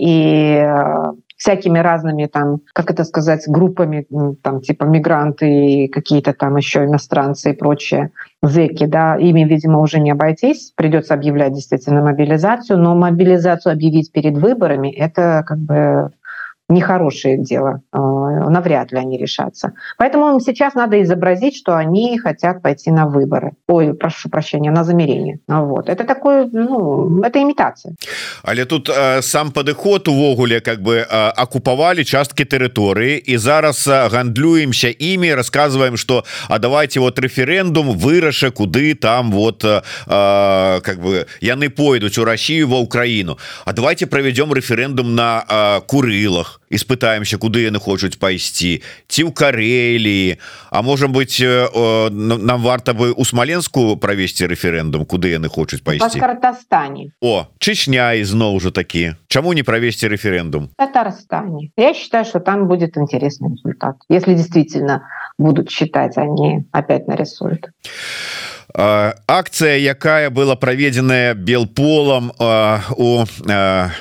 [0.00, 0.66] и
[1.38, 4.06] всякими разными там, как это сказать, группами,
[4.42, 8.10] там типа мигранты и какие-то там еще иностранцы и прочее,
[8.42, 14.36] зеки, да, ими, видимо, уже не обойтись, придется объявлять действительно мобилизацию, но мобилизацию объявить перед
[14.36, 16.10] выборами, это как бы
[16.69, 17.97] нехорошее дело, э,
[18.49, 19.71] навряд ли они решатся.
[19.97, 23.51] Поэтому сейчас надо изобразить, что они хотят пойти на выборы.
[23.67, 25.39] Ой, прошу прощения, на замерение.
[25.47, 25.89] Вот.
[25.89, 27.95] Это такое, ну, это имитация.
[28.43, 34.09] Але тут э, сам падыход увогуле как бы э, оккупавалі часткі тэрыторыі і зараз э,
[34.09, 40.99] гандлюемся імі рассказываем что а давайте вот референдум выраша куды там вот э, э, как
[40.99, 47.37] бы яны пойдуць у Россию ва Украіну А давайте проведем референдум на э, курылах испытаемся
[47.37, 50.39] куды яны хочуць пайсці ці ў карелі
[50.71, 57.11] А можем быть нам варта бы у смаленску правесці референдум куды яны хочуць пайсці картастане
[57.21, 62.97] О чечня ізноў уже такі Чаму не провесці референдум Татарстане Я считаю что там будет
[62.97, 72.32] интересный результат если действительно будут считать они опять нарисуют а Акцыя якая была праведзеная белполам
[72.96, 73.24] у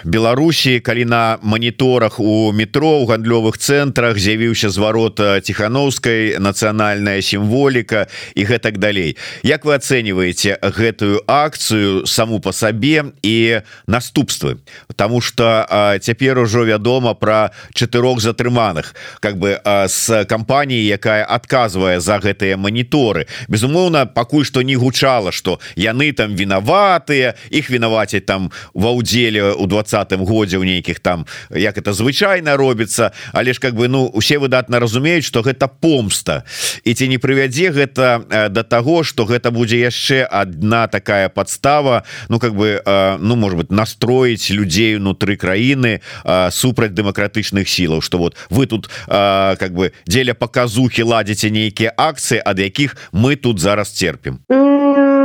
[0.04, 8.44] Беларусі калі на моніторах у метро у гандлёвых цэнтрах з'явіўся зварот ціхановскай нацыянальная сімволіка і
[8.44, 9.16] гэтак далей.
[9.44, 14.60] Як вы ацэньваеце гэтую акцыю саму по сабе і наступствы?
[14.96, 22.20] Таму что цяпер ужо вядома про чатырох затрыманых как бы с кампаніі якая адказвае за
[22.20, 28.90] гэтыя моніторы безумоўна пакуль что не гучала что яны там вінаватыя их вінавацяць там ва
[28.90, 33.86] ўдзеле у двадцатым годзе ў нейкіх там як это звычайна робіцца але ж как бы
[33.86, 36.42] ну усе выдатна разумеюць что гэта помста.
[36.84, 42.02] І ці не прывядзе гэта до да того что гэта будзе яшчэ одна такая подстава
[42.30, 42.82] ну как бы
[43.22, 46.02] ну может быть настроить людзей унутры краіны
[46.50, 52.58] супраць дэмакратычных сілаў что вот вы тут как бы дзеля показухи ладзіце нейкія акцыі ад
[52.58, 55.17] якіх мы тут зараз терпім 嗯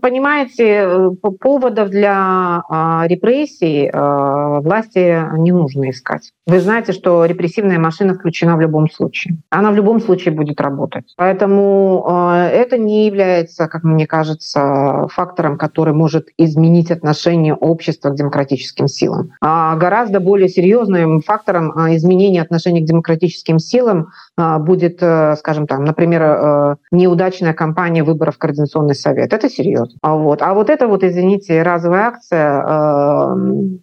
[0.00, 2.62] понимаете, поводов для
[3.06, 6.32] репрессий власти не нужно искать.
[6.46, 9.38] Вы знаете, что репрессивная машина включена в любом случае.
[9.50, 11.12] Она в любом случае будет работать.
[11.16, 12.04] Поэтому
[12.50, 19.32] это не является, как мне кажется, фактором, который может изменить отношение общества к демократическим силам.
[19.42, 27.52] А гораздо более серьезным фактором изменения отношений к демократическим силам будет, скажем так, например, неудачная
[27.52, 29.32] кампания выборов в Координационный совет.
[29.32, 29.77] Это серьезно.
[30.02, 32.62] А вот, а вот это вот, извините, разовая акция.
[32.62, 33.34] Э,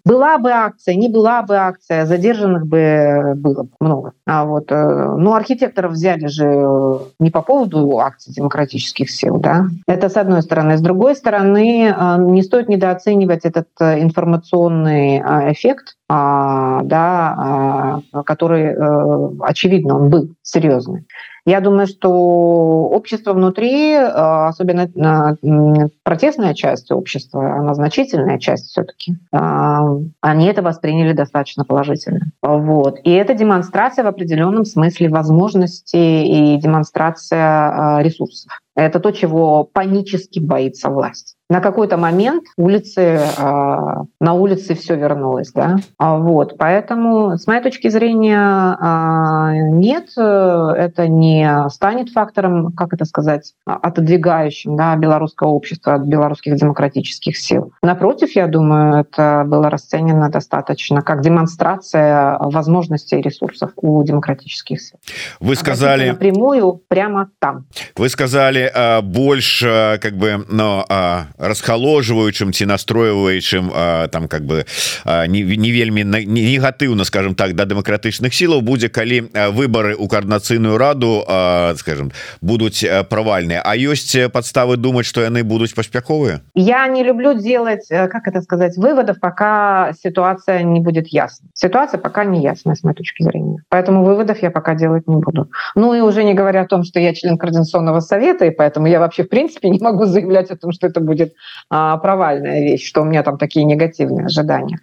[0.06, 4.14] была бы акция, не была бы акция, задержанных бы было много.
[4.26, 9.66] А вот, э, ну, архитекторов взяли же не по поводу акций демократических сил, да.
[9.88, 10.78] Это с одной стороны.
[10.78, 18.24] С другой стороны, э, не стоит недооценивать этот э, информационный э, эффект, а, да, а,
[18.24, 21.06] который, э, очевидно, он был серьезный.
[21.46, 29.16] Я думаю, что общество внутри, э, особенно э, протестная часть общества, она значительная часть все-таки,
[29.32, 32.32] они это восприняли достаточно положительно.
[32.42, 33.00] Вот.
[33.04, 38.52] И это демонстрация в определенном смысле возможности и демонстрация ресурсов.
[38.76, 41.35] Это то, чего панически боится власть.
[41.50, 45.78] На какой-то момент улицы, а, на улице все вернулось, да.
[45.98, 53.06] А вот, поэтому, с моей точки зрения, а, нет, это не станет фактором, как это
[53.06, 57.74] сказать, отодвигающим, да, белорусское общество от белорусских демократических сил.
[57.82, 65.00] Напротив, я думаю, это было расценено достаточно как демонстрация возможностей и ресурсов у демократических сил.
[65.40, 67.66] Вы сказали напрямую прямо там.
[67.96, 74.45] Вы сказали э, больш э, как бы но э, расхаложваючым ці настройваючым э, там как
[74.45, 74.65] бы
[75.05, 80.79] э, не, не вельмі негатыўна скажем так да дэмакратычных сілаў будзе калі выборы у коорднацыйную
[80.79, 87.03] раду э, скажем будуць правальныя А ёсць подставы думаць что яны будуць паспяховыя я не
[87.03, 92.75] люблю делать как это сказать выводов пока ситуация не будет ясна ситуация пока не ясная
[92.75, 96.35] с моей точки зрения поэтому выводов я пока делать не буду ну и уже не
[96.35, 99.79] говоря о том что я член координационного совета и поэтому я вообще в принципе не
[99.81, 101.24] могу заявлять о том, что это будет
[101.70, 104.80] а, провальная вещь, что у меня там такие негативные ожидания.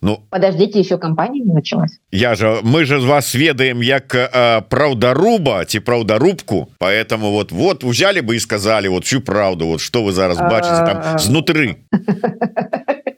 [0.00, 1.98] Ну, подождите, еще компания не началась.
[2.10, 8.20] Я же, мы же вас ведаем як э, правдаруба, ці правдарубку, поэтому вот вот взяли
[8.20, 11.76] бы и сказали вот всю правду, вот что вы зараз бачите там снутры.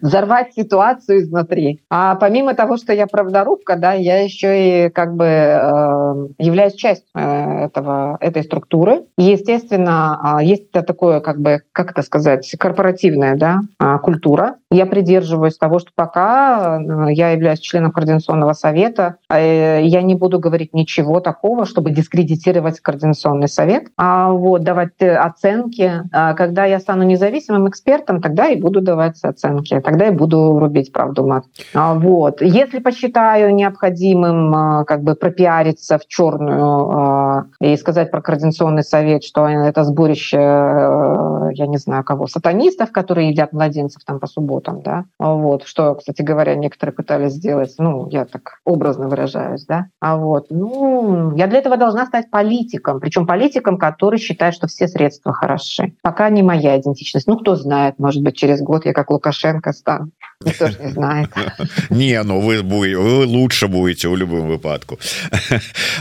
[0.00, 1.82] взорвать ситуацию изнутри.
[1.90, 7.08] А помимо того, что я правдорубка, да, я еще и как бы э, являюсь частью
[7.14, 9.04] э, этого, этой структуры.
[9.16, 14.56] естественно, э, есть такое, как бы, как это сказать, корпоративная да, э, культура.
[14.72, 20.38] Я придерживаюсь того, что пока э, я являюсь членом Координационного совета, э, я не буду
[20.38, 26.04] говорить ничего такого, чтобы дискредитировать Координационный совет, а вот давать э, оценки.
[26.12, 30.92] А когда я стану независимым экспертом, тогда и буду давать оценки тогда я буду рубить
[30.92, 31.44] правду мат.
[31.74, 32.40] А, вот.
[32.40, 39.24] Если посчитаю необходимым а, как бы пропиариться в черную а, и сказать про Координационный совет,
[39.24, 45.04] что это сборище, я не знаю кого, сатанистов, которые едят младенцев там по субботам, да,
[45.18, 50.46] вот, что, кстати говоря, некоторые пытались сделать, ну, я так образно выражаюсь, да, а вот,
[50.50, 55.94] ну, я для этого должна стать политиком, причем политиком, который считает, что все средства хороши.
[56.02, 57.26] Пока не моя идентичность.
[57.26, 60.10] Ну, кто знает, может быть, через год я как Лукашенко стану.
[61.90, 64.98] Не ну вы, вы лучше будете у любым выпадку.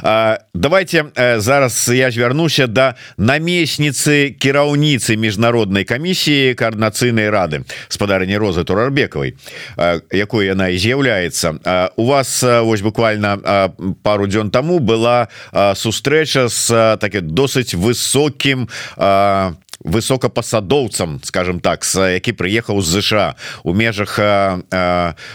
[0.54, 8.64] Давайте э, зараз я ж вярнуся да намесніцы кіраўніцы міжнароднай камісіі коорднацыйнай рады спадарні розы
[8.64, 9.36] турарбекавай
[10.12, 17.28] якой яна і з'яўляецца у вас вось буквально пару дзён таму была сустрэча з такі
[17.28, 18.72] досыць высокім
[19.84, 24.20] высокопасадоўцам скажем так с які прыехаў з ЗША у межах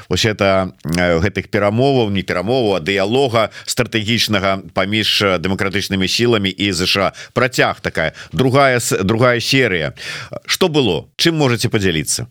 [0.09, 7.81] вось это гэтых перамоваў не перамову а дыялога стратэгічнага паміж дэмакратычнымі сіламі і ЗША працяг
[7.81, 9.95] такая другая другая серыя.
[10.47, 11.09] Что было?
[11.17, 12.27] Чым можете подзяліцца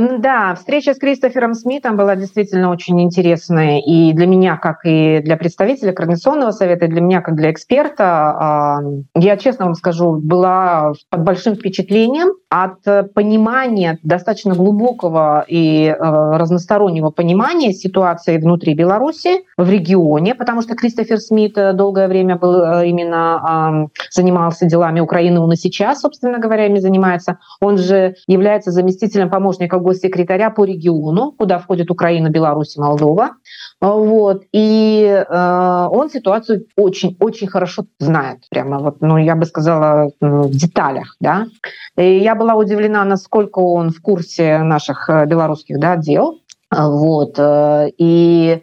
[0.00, 5.36] Да, встреча с Кристофером Смитом была действительно очень интересная и для меня, как и для
[5.36, 8.80] представителя Координационного совета, и для меня, как для эксперта.
[9.16, 12.82] Я честно вам скажу, была под большим впечатлением от
[13.12, 21.18] понимания, достаточно глубокого и э, разностороннего понимания ситуации внутри Беларуси, в регионе, потому что Кристофер
[21.18, 26.78] Смит долгое время был э, именно занимался делами Украины, он и сейчас, собственно говоря, ими
[26.78, 27.38] занимается.
[27.60, 33.30] Он же является заместителем помощника госсекретаря по региону, куда входит Украина, Беларусь и Молдова.
[33.80, 34.44] Вот.
[34.52, 38.38] И э, он ситуацию очень-очень хорошо знает.
[38.50, 41.16] Прямо вот, ну, я бы сказала, в деталях.
[41.20, 41.46] Да?
[41.96, 46.38] И я была удивлена, насколько он в курсе наших э, белорусских да, дел.
[46.70, 47.38] Вот.
[47.38, 48.62] Э, и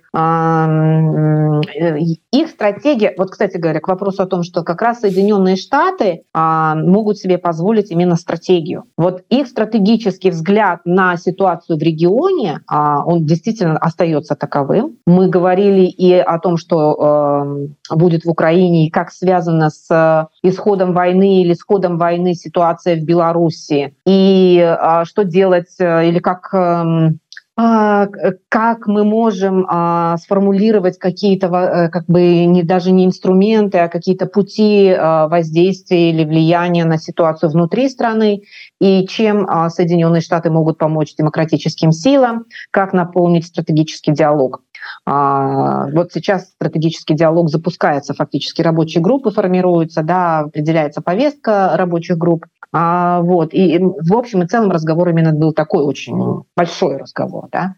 [2.32, 6.76] их стратегия, вот, кстати говоря, к вопросу о том, что как раз Соединенные Штаты а,
[6.76, 8.84] могут себе позволить именно стратегию.
[8.97, 14.97] Вот их стратегический взгляд на ситуацию в регионе, а, он действительно остается таковым.
[15.06, 21.41] Мы говорили и о том, что будет в Украине и как связано с исходом войны
[21.41, 27.10] или исходом войны ситуация в Беларуси, и а, что делать э, или как эм, а,
[27.56, 34.26] как мы можем а, сформулировать какие-то э, как бы не даже не инструменты, а какие-то
[34.26, 38.41] пути а, воздействия или влияния на ситуацию внутри страны
[38.82, 44.62] и чем Соединенные Штаты могут помочь демократическим силам, как наполнить стратегический диалог.
[45.06, 52.45] Вот сейчас стратегический диалог запускается, фактически рабочие группы формируются, да, определяется повестка рабочих групп.
[52.78, 53.54] А, вот.
[53.54, 57.48] И в общем и целом разговор именно был такой очень большой разговор.
[57.50, 57.76] Да?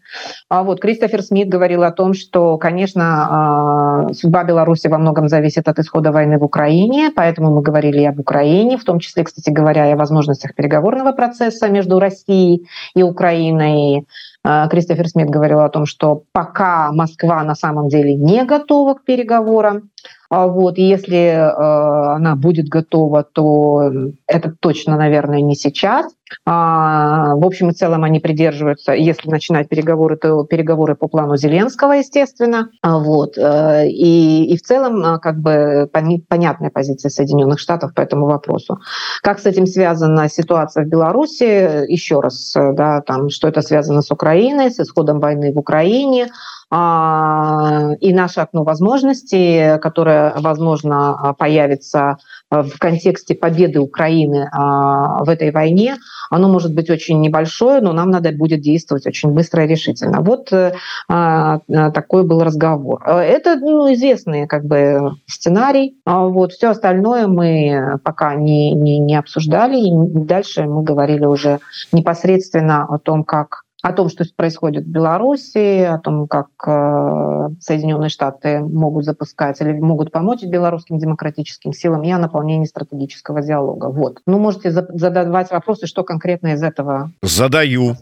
[0.48, 5.68] А вот Кристофер Смит говорил о том, что, конечно, а, судьба Беларуси во многом зависит
[5.68, 9.50] от исхода войны в Украине, поэтому мы говорили и об Украине, в том числе, кстати
[9.50, 14.04] говоря, и о возможностях переговорного процесса между Россией и Украиной.
[14.44, 19.04] А, Кристофер Смит говорил о том, что пока Москва на самом деле не готова к
[19.04, 19.90] переговорам,
[20.30, 23.90] а вот, и если э, она будет готова, то
[24.26, 26.14] это точно, наверное, не сейчас.
[26.44, 31.92] А, в общем и целом они придерживаются, если начинать переговоры, то переговоры по плану Зеленского,
[31.92, 32.70] естественно.
[32.82, 33.36] А, вот.
[33.36, 38.78] Э, и, и в целом а, как бы понятная позиция Соединенных Штатов по этому вопросу.
[39.22, 41.90] Как с этим связана ситуация в Беларуси?
[41.90, 46.28] Еще раз, э, да, там, что это связано с Украиной, с исходом войны в Украине,
[46.70, 52.18] и наше окно возможностей, которое, возможно, а, появится
[52.50, 55.96] а, в контексте победы Украины в этой войне,
[56.30, 60.20] оно может быть очень небольшое, но нам надо будет действовать очень быстро и решительно.
[60.20, 60.72] Вот э,
[61.08, 63.02] такой был разговор.
[63.06, 65.96] Это ну, известный как бы сценарий.
[66.04, 69.78] Вот все остальное мы пока не, не, не обсуждали.
[69.78, 69.90] И
[70.24, 71.60] дальше мы говорили уже
[71.92, 78.09] непосредственно о том, как о том, что происходит в Беларуси, о том, как э, Соединенные
[78.09, 83.87] Штаты могут запускать или могут помочь белорусским демократическим силам и о наполнении стратегического диалога.
[83.87, 84.19] Вот.
[84.25, 87.97] Ну, можете задавать вопросы, что конкретно из этого задаю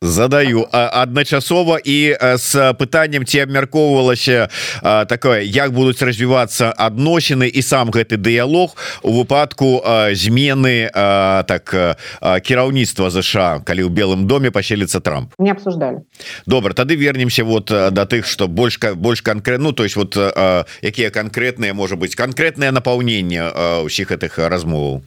[0.00, 4.48] задаю адначасова і с пытанием ці абмяркоўвалася
[4.82, 9.82] такое як будуць развівацца адносіны і сам гэты дыялог у выпадку
[10.14, 11.74] змены так
[12.16, 16.01] кіраўніцтва ЗША калі ў белым доме паселіцца там Трамп не обсуждали
[16.45, 20.17] добра тады вернемся вот э, до тых что больше больше конкретно ну, то есть вот
[20.17, 23.51] э, якія конкретные может быть конкретное наполнение
[23.83, 25.01] усіх этих размоваў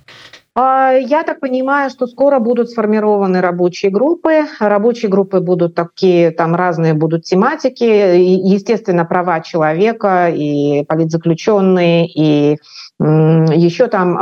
[0.56, 4.46] я так понимаю, что скоро будут сформированы рабочие группы.
[4.58, 7.84] Рабочие группы будут такие, там разные будут тематики.
[7.84, 12.56] Естественно, права человека и политзаключенные, и
[12.98, 14.16] еще там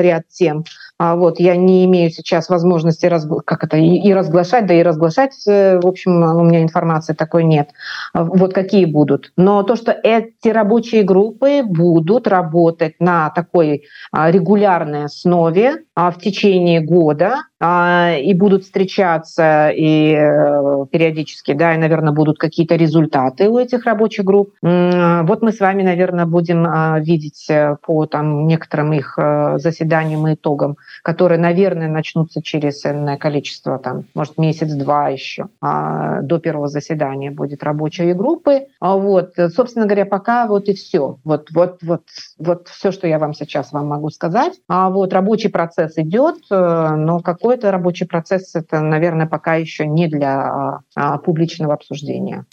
[0.00, 0.64] ряд тем.
[0.98, 5.34] А вот я не имею сейчас возможности раз, как это и разглашать, да и разглашать,
[5.46, 7.70] э, в общем, у меня информации такой нет.
[8.12, 9.32] А вот какие будут.
[9.36, 16.80] Но то, что эти рабочие группы будут работать на такой а, регулярной основе в течение
[16.80, 23.84] года, и будут встречаться и э, периодически, да, и, наверное, будут какие-то результаты у этих
[23.84, 24.54] рабочих групп.
[24.62, 29.18] Вот мы с вами, наверное, будем видеть э, по там некоторым их
[29.56, 36.38] заседаниям и итогам, которые, наверное, начнутся через энное количество, там, может, месяц-два еще а, до
[36.38, 38.66] первого заседания будет рабочие группы.
[38.80, 41.18] Вот, собственно говоря, пока вот и все.
[41.24, 42.02] Вот, вот, вот,
[42.38, 44.54] вот все, что я вам сейчас вам могу сказать.
[44.68, 50.06] А вот рабочий процесс идет, но какой какой-то рабочий процесс это наверное пока еще не
[50.06, 52.44] для а, публичного обсуждения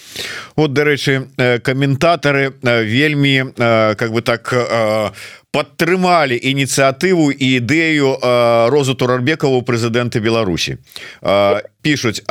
[0.55, 1.27] вот дарэчы
[1.63, 3.43] каментаторы вельмі
[3.97, 4.53] как бы так
[5.54, 8.18] падтрымалі ініцыятыву і ідэю
[8.70, 10.78] розу турарбекаву прэзідэнта Беларусі
[11.85, 12.23] пишутць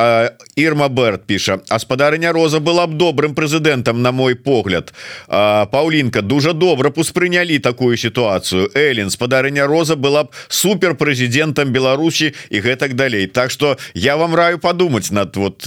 [0.55, 4.91] Ірма Берт піша гаспадарыня Роза была б добрым прэзідэнтам на мой погляд.
[5.27, 8.67] Паўлінка дуже добра успрынялі такую сітуацыю.
[8.75, 13.27] Элен спадарыня Роза была б супер прэзідэнтам Беларусі і гэтак далей.
[13.27, 15.63] Так что я вам раю подумать над вот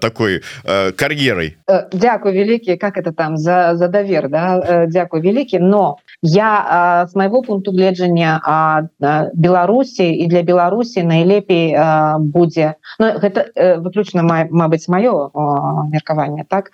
[0.00, 0.40] такой
[0.96, 3.36] кар'ерай э, Дякую вялікі как это там?
[3.36, 4.58] За за давер да?
[4.58, 8.40] Э, Дякую вялікі но я с моего пункту гледжання
[9.34, 11.76] Беларусі і для Беларусі найлепей
[12.18, 15.31] будзе но гэта выключна Мабыць маё
[15.89, 16.71] меркаванне так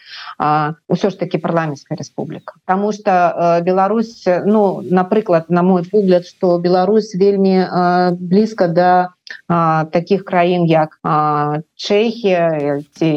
[0.90, 7.14] ўсё ж таки парламенская Республіка Таму что Беларусь ну напрыклад на мой погляд что Беларусь
[7.16, 7.66] вельмі
[8.20, 9.10] блізка до да
[9.91, 10.99] таких краін як
[11.77, 13.11] Чехія ці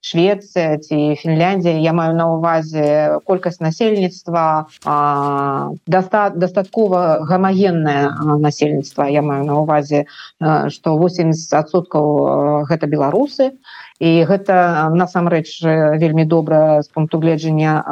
[0.00, 1.78] Швецыя ці Фінляндія.
[1.78, 4.66] Я маю на увазе колькасць насельніцтва
[5.86, 10.04] даста дастаткова гамагенное насельніцтва я маю на увазе
[10.68, 13.52] что 80соткаў гэта беларусы
[14.02, 15.62] і гэта насамрэч
[16.02, 17.86] вельмі добра з пункту гледжання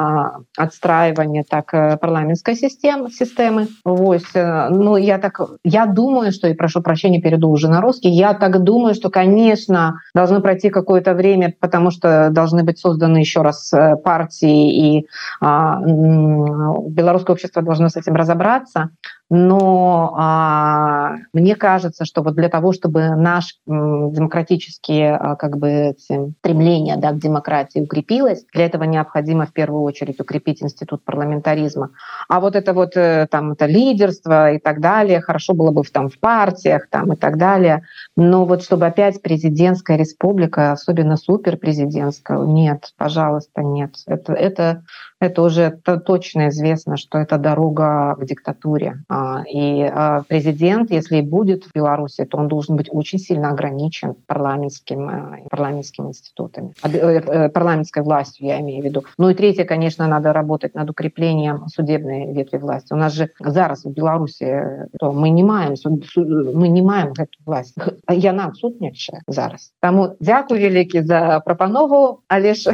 [0.59, 1.71] адстрайвання так
[2.03, 3.71] парламенской сістемы сістэмы.
[3.85, 8.33] Вось ну я так я думаю что і прошу прощения перейду уже на русский я
[8.33, 13.73] так думаю что конечно должно пройти какое-то время потому что должны быть созданы еще раз
[14.03, 15.07] партии и
[15.39, 18.89] белорусское общество должно с этим разобраться
[19.33, 26.97] но а, мне кажется, что вот для того, чтобы наш демократические а, как бы стремление
[26.97, 31.91] да, к демократии укрепилось, для этого необходимо в первую очередь укрепить институт парламентаризма.
[32.27, 35.91] А вот это вот э, там это лидерство и так далее, хорошо было бы в,
[35.91, 37.83] там в партиях там и так далее.
[38.17, 43.95] Но вот чтобы опять президентская республика, особенно суперпрезидентская, нет, пожалуйста, нет.
[44.07, 44.83] Это, это
[45.21, 49.03] это уже точно известно, что это дорога к диктатуре.
[49.07, 53.49] А, и а, президент, если и будет в Беларуси, то он должен быть очень сильно
[53.49, 59.03] ограничен парламентским, э, парламентскими институтами, э, э, парламентской властью, я имею в виду.
[59.17, 62.93] Ну и третье, конечно, надо работать над укреплением судебной ветви власти.
[62.93, 65.75] У нас же зараз в Беларуси то мы не маем,
[66.15, 67.75] мы не маем эту власть.
[68.09, 69.73] Яна отсутнейшая зараз.
[69.81, 72.73] Тому дякую великий за пропанову, але ж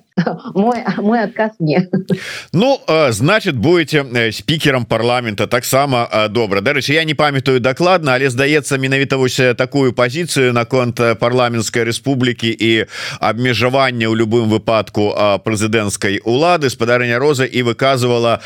[0.54, 1.81] мой, мой отказ не.
[2.52, 2.80] Ну
[3.10, 5.46] значит будете спикером парламента.
[5.46, 11.84] Таксама добра дарэчы я не памятаю дакладна але здаецца менавіта вось такую пазіцыю наконт парламенской
[11.84, 12.86] Республікі і
[13.20, 15.14] абмежавання ў любым выпадку
[15.44, 16.70] прэзідэнцкай улады.
[16.70, 18.40] Спадарня роза і выказывала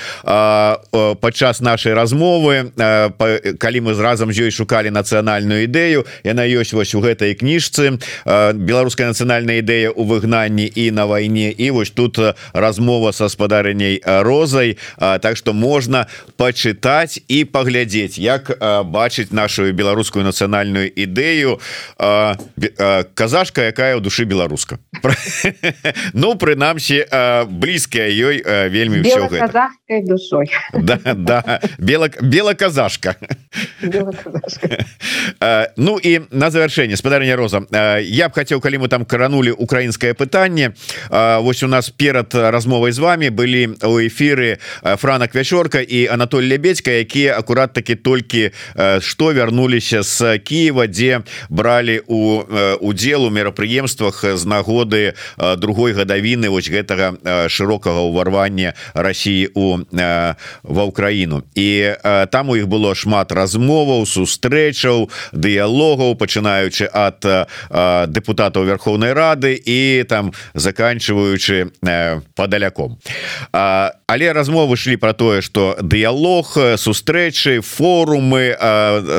[1.20, 2.72] падчас нашай размовы
[3.58, 6.06] калі мы з разам з ёй шукалі нацыянальную ідэю.
[6.24, 7.98] Яна ёсць вось у гэтай кніжцы
[8.54, 11.50] беларуская нацыянальная ідэя у выгнанні і на вайне.
[11.50, 12.18] І вось тут
[12.52, 14.78] размова со гаспадарыняй розай.
[14.96, 16.06] Так что можна
[16.38, 18.54] почытаць і паглядзець як
[18.86, 21.58] бачыць нашу беларускую нацыянальную ідэю
[23.18, 24.78] казашка якая ў душы беларуска.
[26.12, 27.04] Ну прынамсі
[27.50, 29.26] блізкая ёй вельмі ўсё
[29.88, 30.50] душой.
[30.74, 31.60] Да, да.
[31.78, 33.14] бела бела казашка
[35.76, 37.62] Ну і на завяршэнне спадарня роза
[38.02, 40.74] я б хацеў калі мы там каранули украінскае пытанне
[41.10, 46.90] Вось у нас перад размовай з вами былі у эфиры франак вячорка і Анатоль лебедька
[46.90, 48.50] якія акурат таки толькі
[49.00, 52.42] что вярнуліся з Киева дзе бралі у
[52.80, 57.14] удзел у мерапрыемствах з нагоды другой гадавіны вось гэтага
[57.48, 61.94] шырокага ўварвання Росіі у ва ўкраіну і
[62.30, 67.20] там у іх было шмат размоваў сустрэчаў дыялогаў пачынаючы ад
[68.10, 71.72] депутатаў Верховнай Рады і там заканчиваючы
[72.34, 72.98] падаляком.
[73.52, 78.56] А, але размовы шлі про тое что дыялог сустрэчы форумы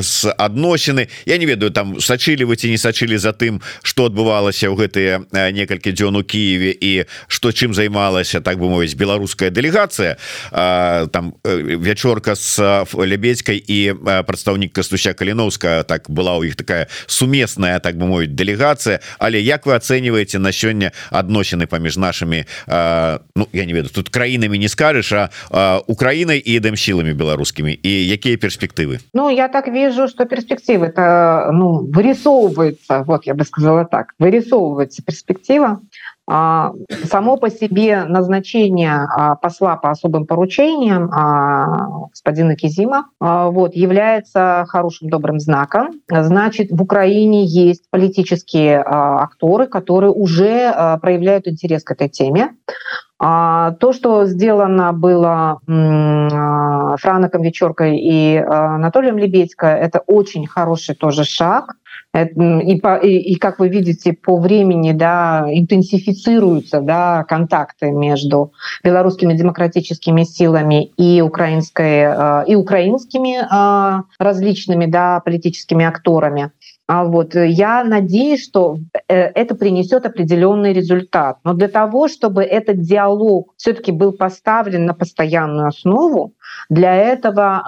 [0.02, 4.72] с адносіны Я не ведаю там сачылі вы ці не сачылі за тым что адбывалася
[4.72, 10.18] ў гэтыя некалькі дзён у Киеве і что чым займалася так бы мовіць беларуская делегацыя
[10.52, 13.94] там вячорка с лебедькой і
[14.28, 19.66] прадстаўнік кастуся каліновска так была у іх такая сумесная так бы мовіць делегацыя але як
[19.66, 22.46] вы оцениваете на сёння адносіны паміж нашими
[23.36, 27.80] Ну я не ведаю тут краінамі не скажешь а Украиной и эдем силами белорусскими?
[27.86, 29.00] И якія перспективы?
[29.14, 35.04] Ну я так вижу что перспективы это ну вырисовывается вот я бы сказала так вырисовывается
[35.04, 35.80] перспектива
[36.28, 39.08] само по себе назначение
[39.42, 41.10] посла по особым поручениям
[42.12, 50.98] господина Кизима вот является хорошим добрым знаком значит в Украине есть политические акторы которые уже
[51.02, 52.50] проявляют интерес к этой теме
[53.20, 61.78] а то, что сделано было Франоком Вечеркой и Анатолием Лебедько, это очень хороший тоже шаг.
[62.24, 68.54] И, по, и, и как вы видите, по времени да, интенсифицируются да, контакты между
[68.84, 73.38] белорусскими демократическими силами и, украинской, и украинскими
[74.20, 76.52] различными да, политическими акторами.
[76.88, 78.78] А вот я надеюсь, что
[79.10, 81.38] э, это принесет определенный результат.
[81.44, 86.34] Но для того, чтобы этот диалог все-таки был поставлен на постоянную основу,
[86.70, 87.64] для этого,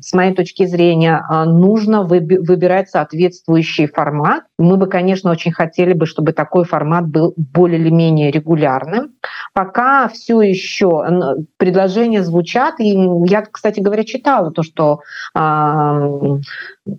[0.00, 6.04] с моей точки зрения, а, нужно выбирать соответствующий формат, Мы бы, конечно, очень хотели бы,
[6.04, 9.14] чтобы такой формат был более или менее регулярным.
[9.54, 11.02] Пока все еще
[11.56, 12.78] предложения звучат.
[12.78, 12.94] И
[13.26, 15.00] я, кстати говоря, читала то, что
[15.34, 16.38] э,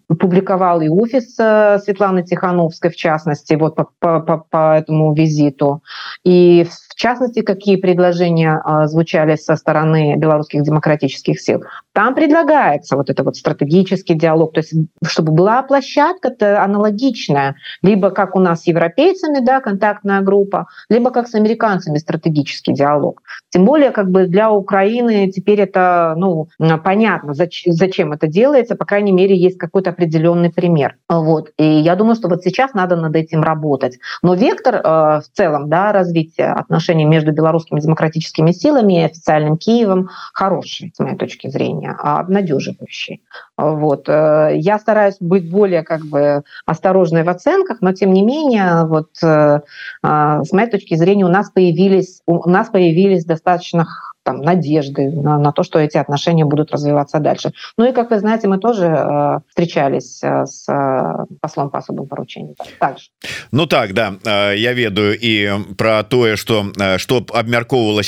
[0.07, 5.84] публиковал и офис э, Светланы Тихановской, в частности, вот по, по, по этому визиту.
[6.24, 6.66] И
[7.02, 11.64] частности, какие предложения э, звучали со стороны белорусских демократических сил.
[11.93, 14.74] Там предлагается вот это вот стратегический диалог, то есть
[15.04, 16.32] чтобы была площадка
[16.64, 22.74] аналогичная, либо как у нас с европейцами, да, контактная группа, либо как с американцами стратегический
[22.74, 23.24] диалог.
[23.49, 26.47] Тем более, как бы для Украины теперь это, ну,
[26.84, 30.97] понятно, зачем это делается, по крайней мере, есть какой-то определенный пример.
[31.10, 31.52] Вот.
[31.58, 33.97] И я думаю, что вот сейчас надо над этим работать.
[34.22, 40.10] Но вектор э, в целом, да, развития отношений между белорусскими демократическими силами и официальным Киевом
[40.34, 43.24] хороший, с моей точки зрения, обнадеживающий.
[43.58, 44.08] Вот.
[44.10, 49.10] Э, я стараюсь быть более как бы осторожной в оценках, но тем не менее, вот
[49.24, 49.62] э,
[50.04, 53.86] э, с моей точки зрения, у нас появились, у нас появились достаточно
[54.24, 57.51] там, надежды на, на то, что эти отношения будут развиваться дальше.
[57.78, 62.07] Ну и, как вы знаете, мы тоже э, встречались э, с э, послом по особым
[62.07, 62.55] поручениям.
[62.80, 63.05] Также.
[63.51, 66.97] Ну так, да, э, я ведаю і про тое, что э,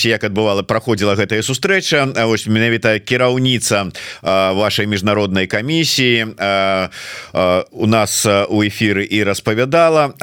[0.03, 2.07] як адбывала праходзіла гэтая сустрэча.
[2.25, 6.25] Вось менавіта кіраўніца э, вашай міжнароднай камісіі
[7.71, 10.13] у нас у эфіры і распавядала.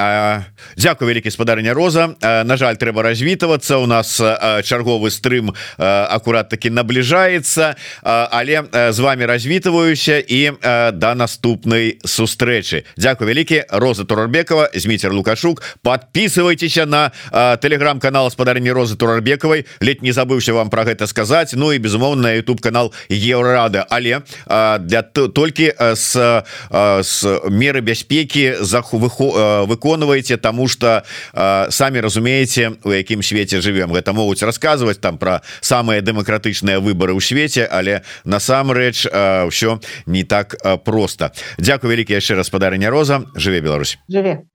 [0.77, 2.15] Дзякую вялікі спадарня Роза.
[2.21, 3.79] На жаль, трэба развітвацца.
[3.79, 4.21] У нас
[4.65, 7.75] чарговы стрым Э, аккурат таки набліжаецца э,
[8.31, 10.53] але з э, вами развітваюся і
[10.93, 12.85] до наступнай сустрэчы.
[12.97, 15.63] Дякую вялікі Роза турарбекова змейцер лукашук.
[15.83, 17.13] Подписывайтеся на
[17.57, 21.55] телеграм-канал спадарні Розы турарбекавай ледь не забыўся вам про гэта сказаць.
[21.57, 24.21] Ну і безумоўно на YouTube канал еврорада але
[24.81, 26.45] для толькі с
[27.03, 31.03] с меры бяспеки заху выконваеце тому что
[31.71, 37.22] самі разумееце у якім свеце живвем гэта могуць рассказывать там про самыя дэмакратычныя выборы ў
[37.22, 39.08] свеце але насамрэч
[39.50, 44.46] ўсё не так просто Дякую вялікі яшчэ раз спадарня Роза жыве Беларусь жыве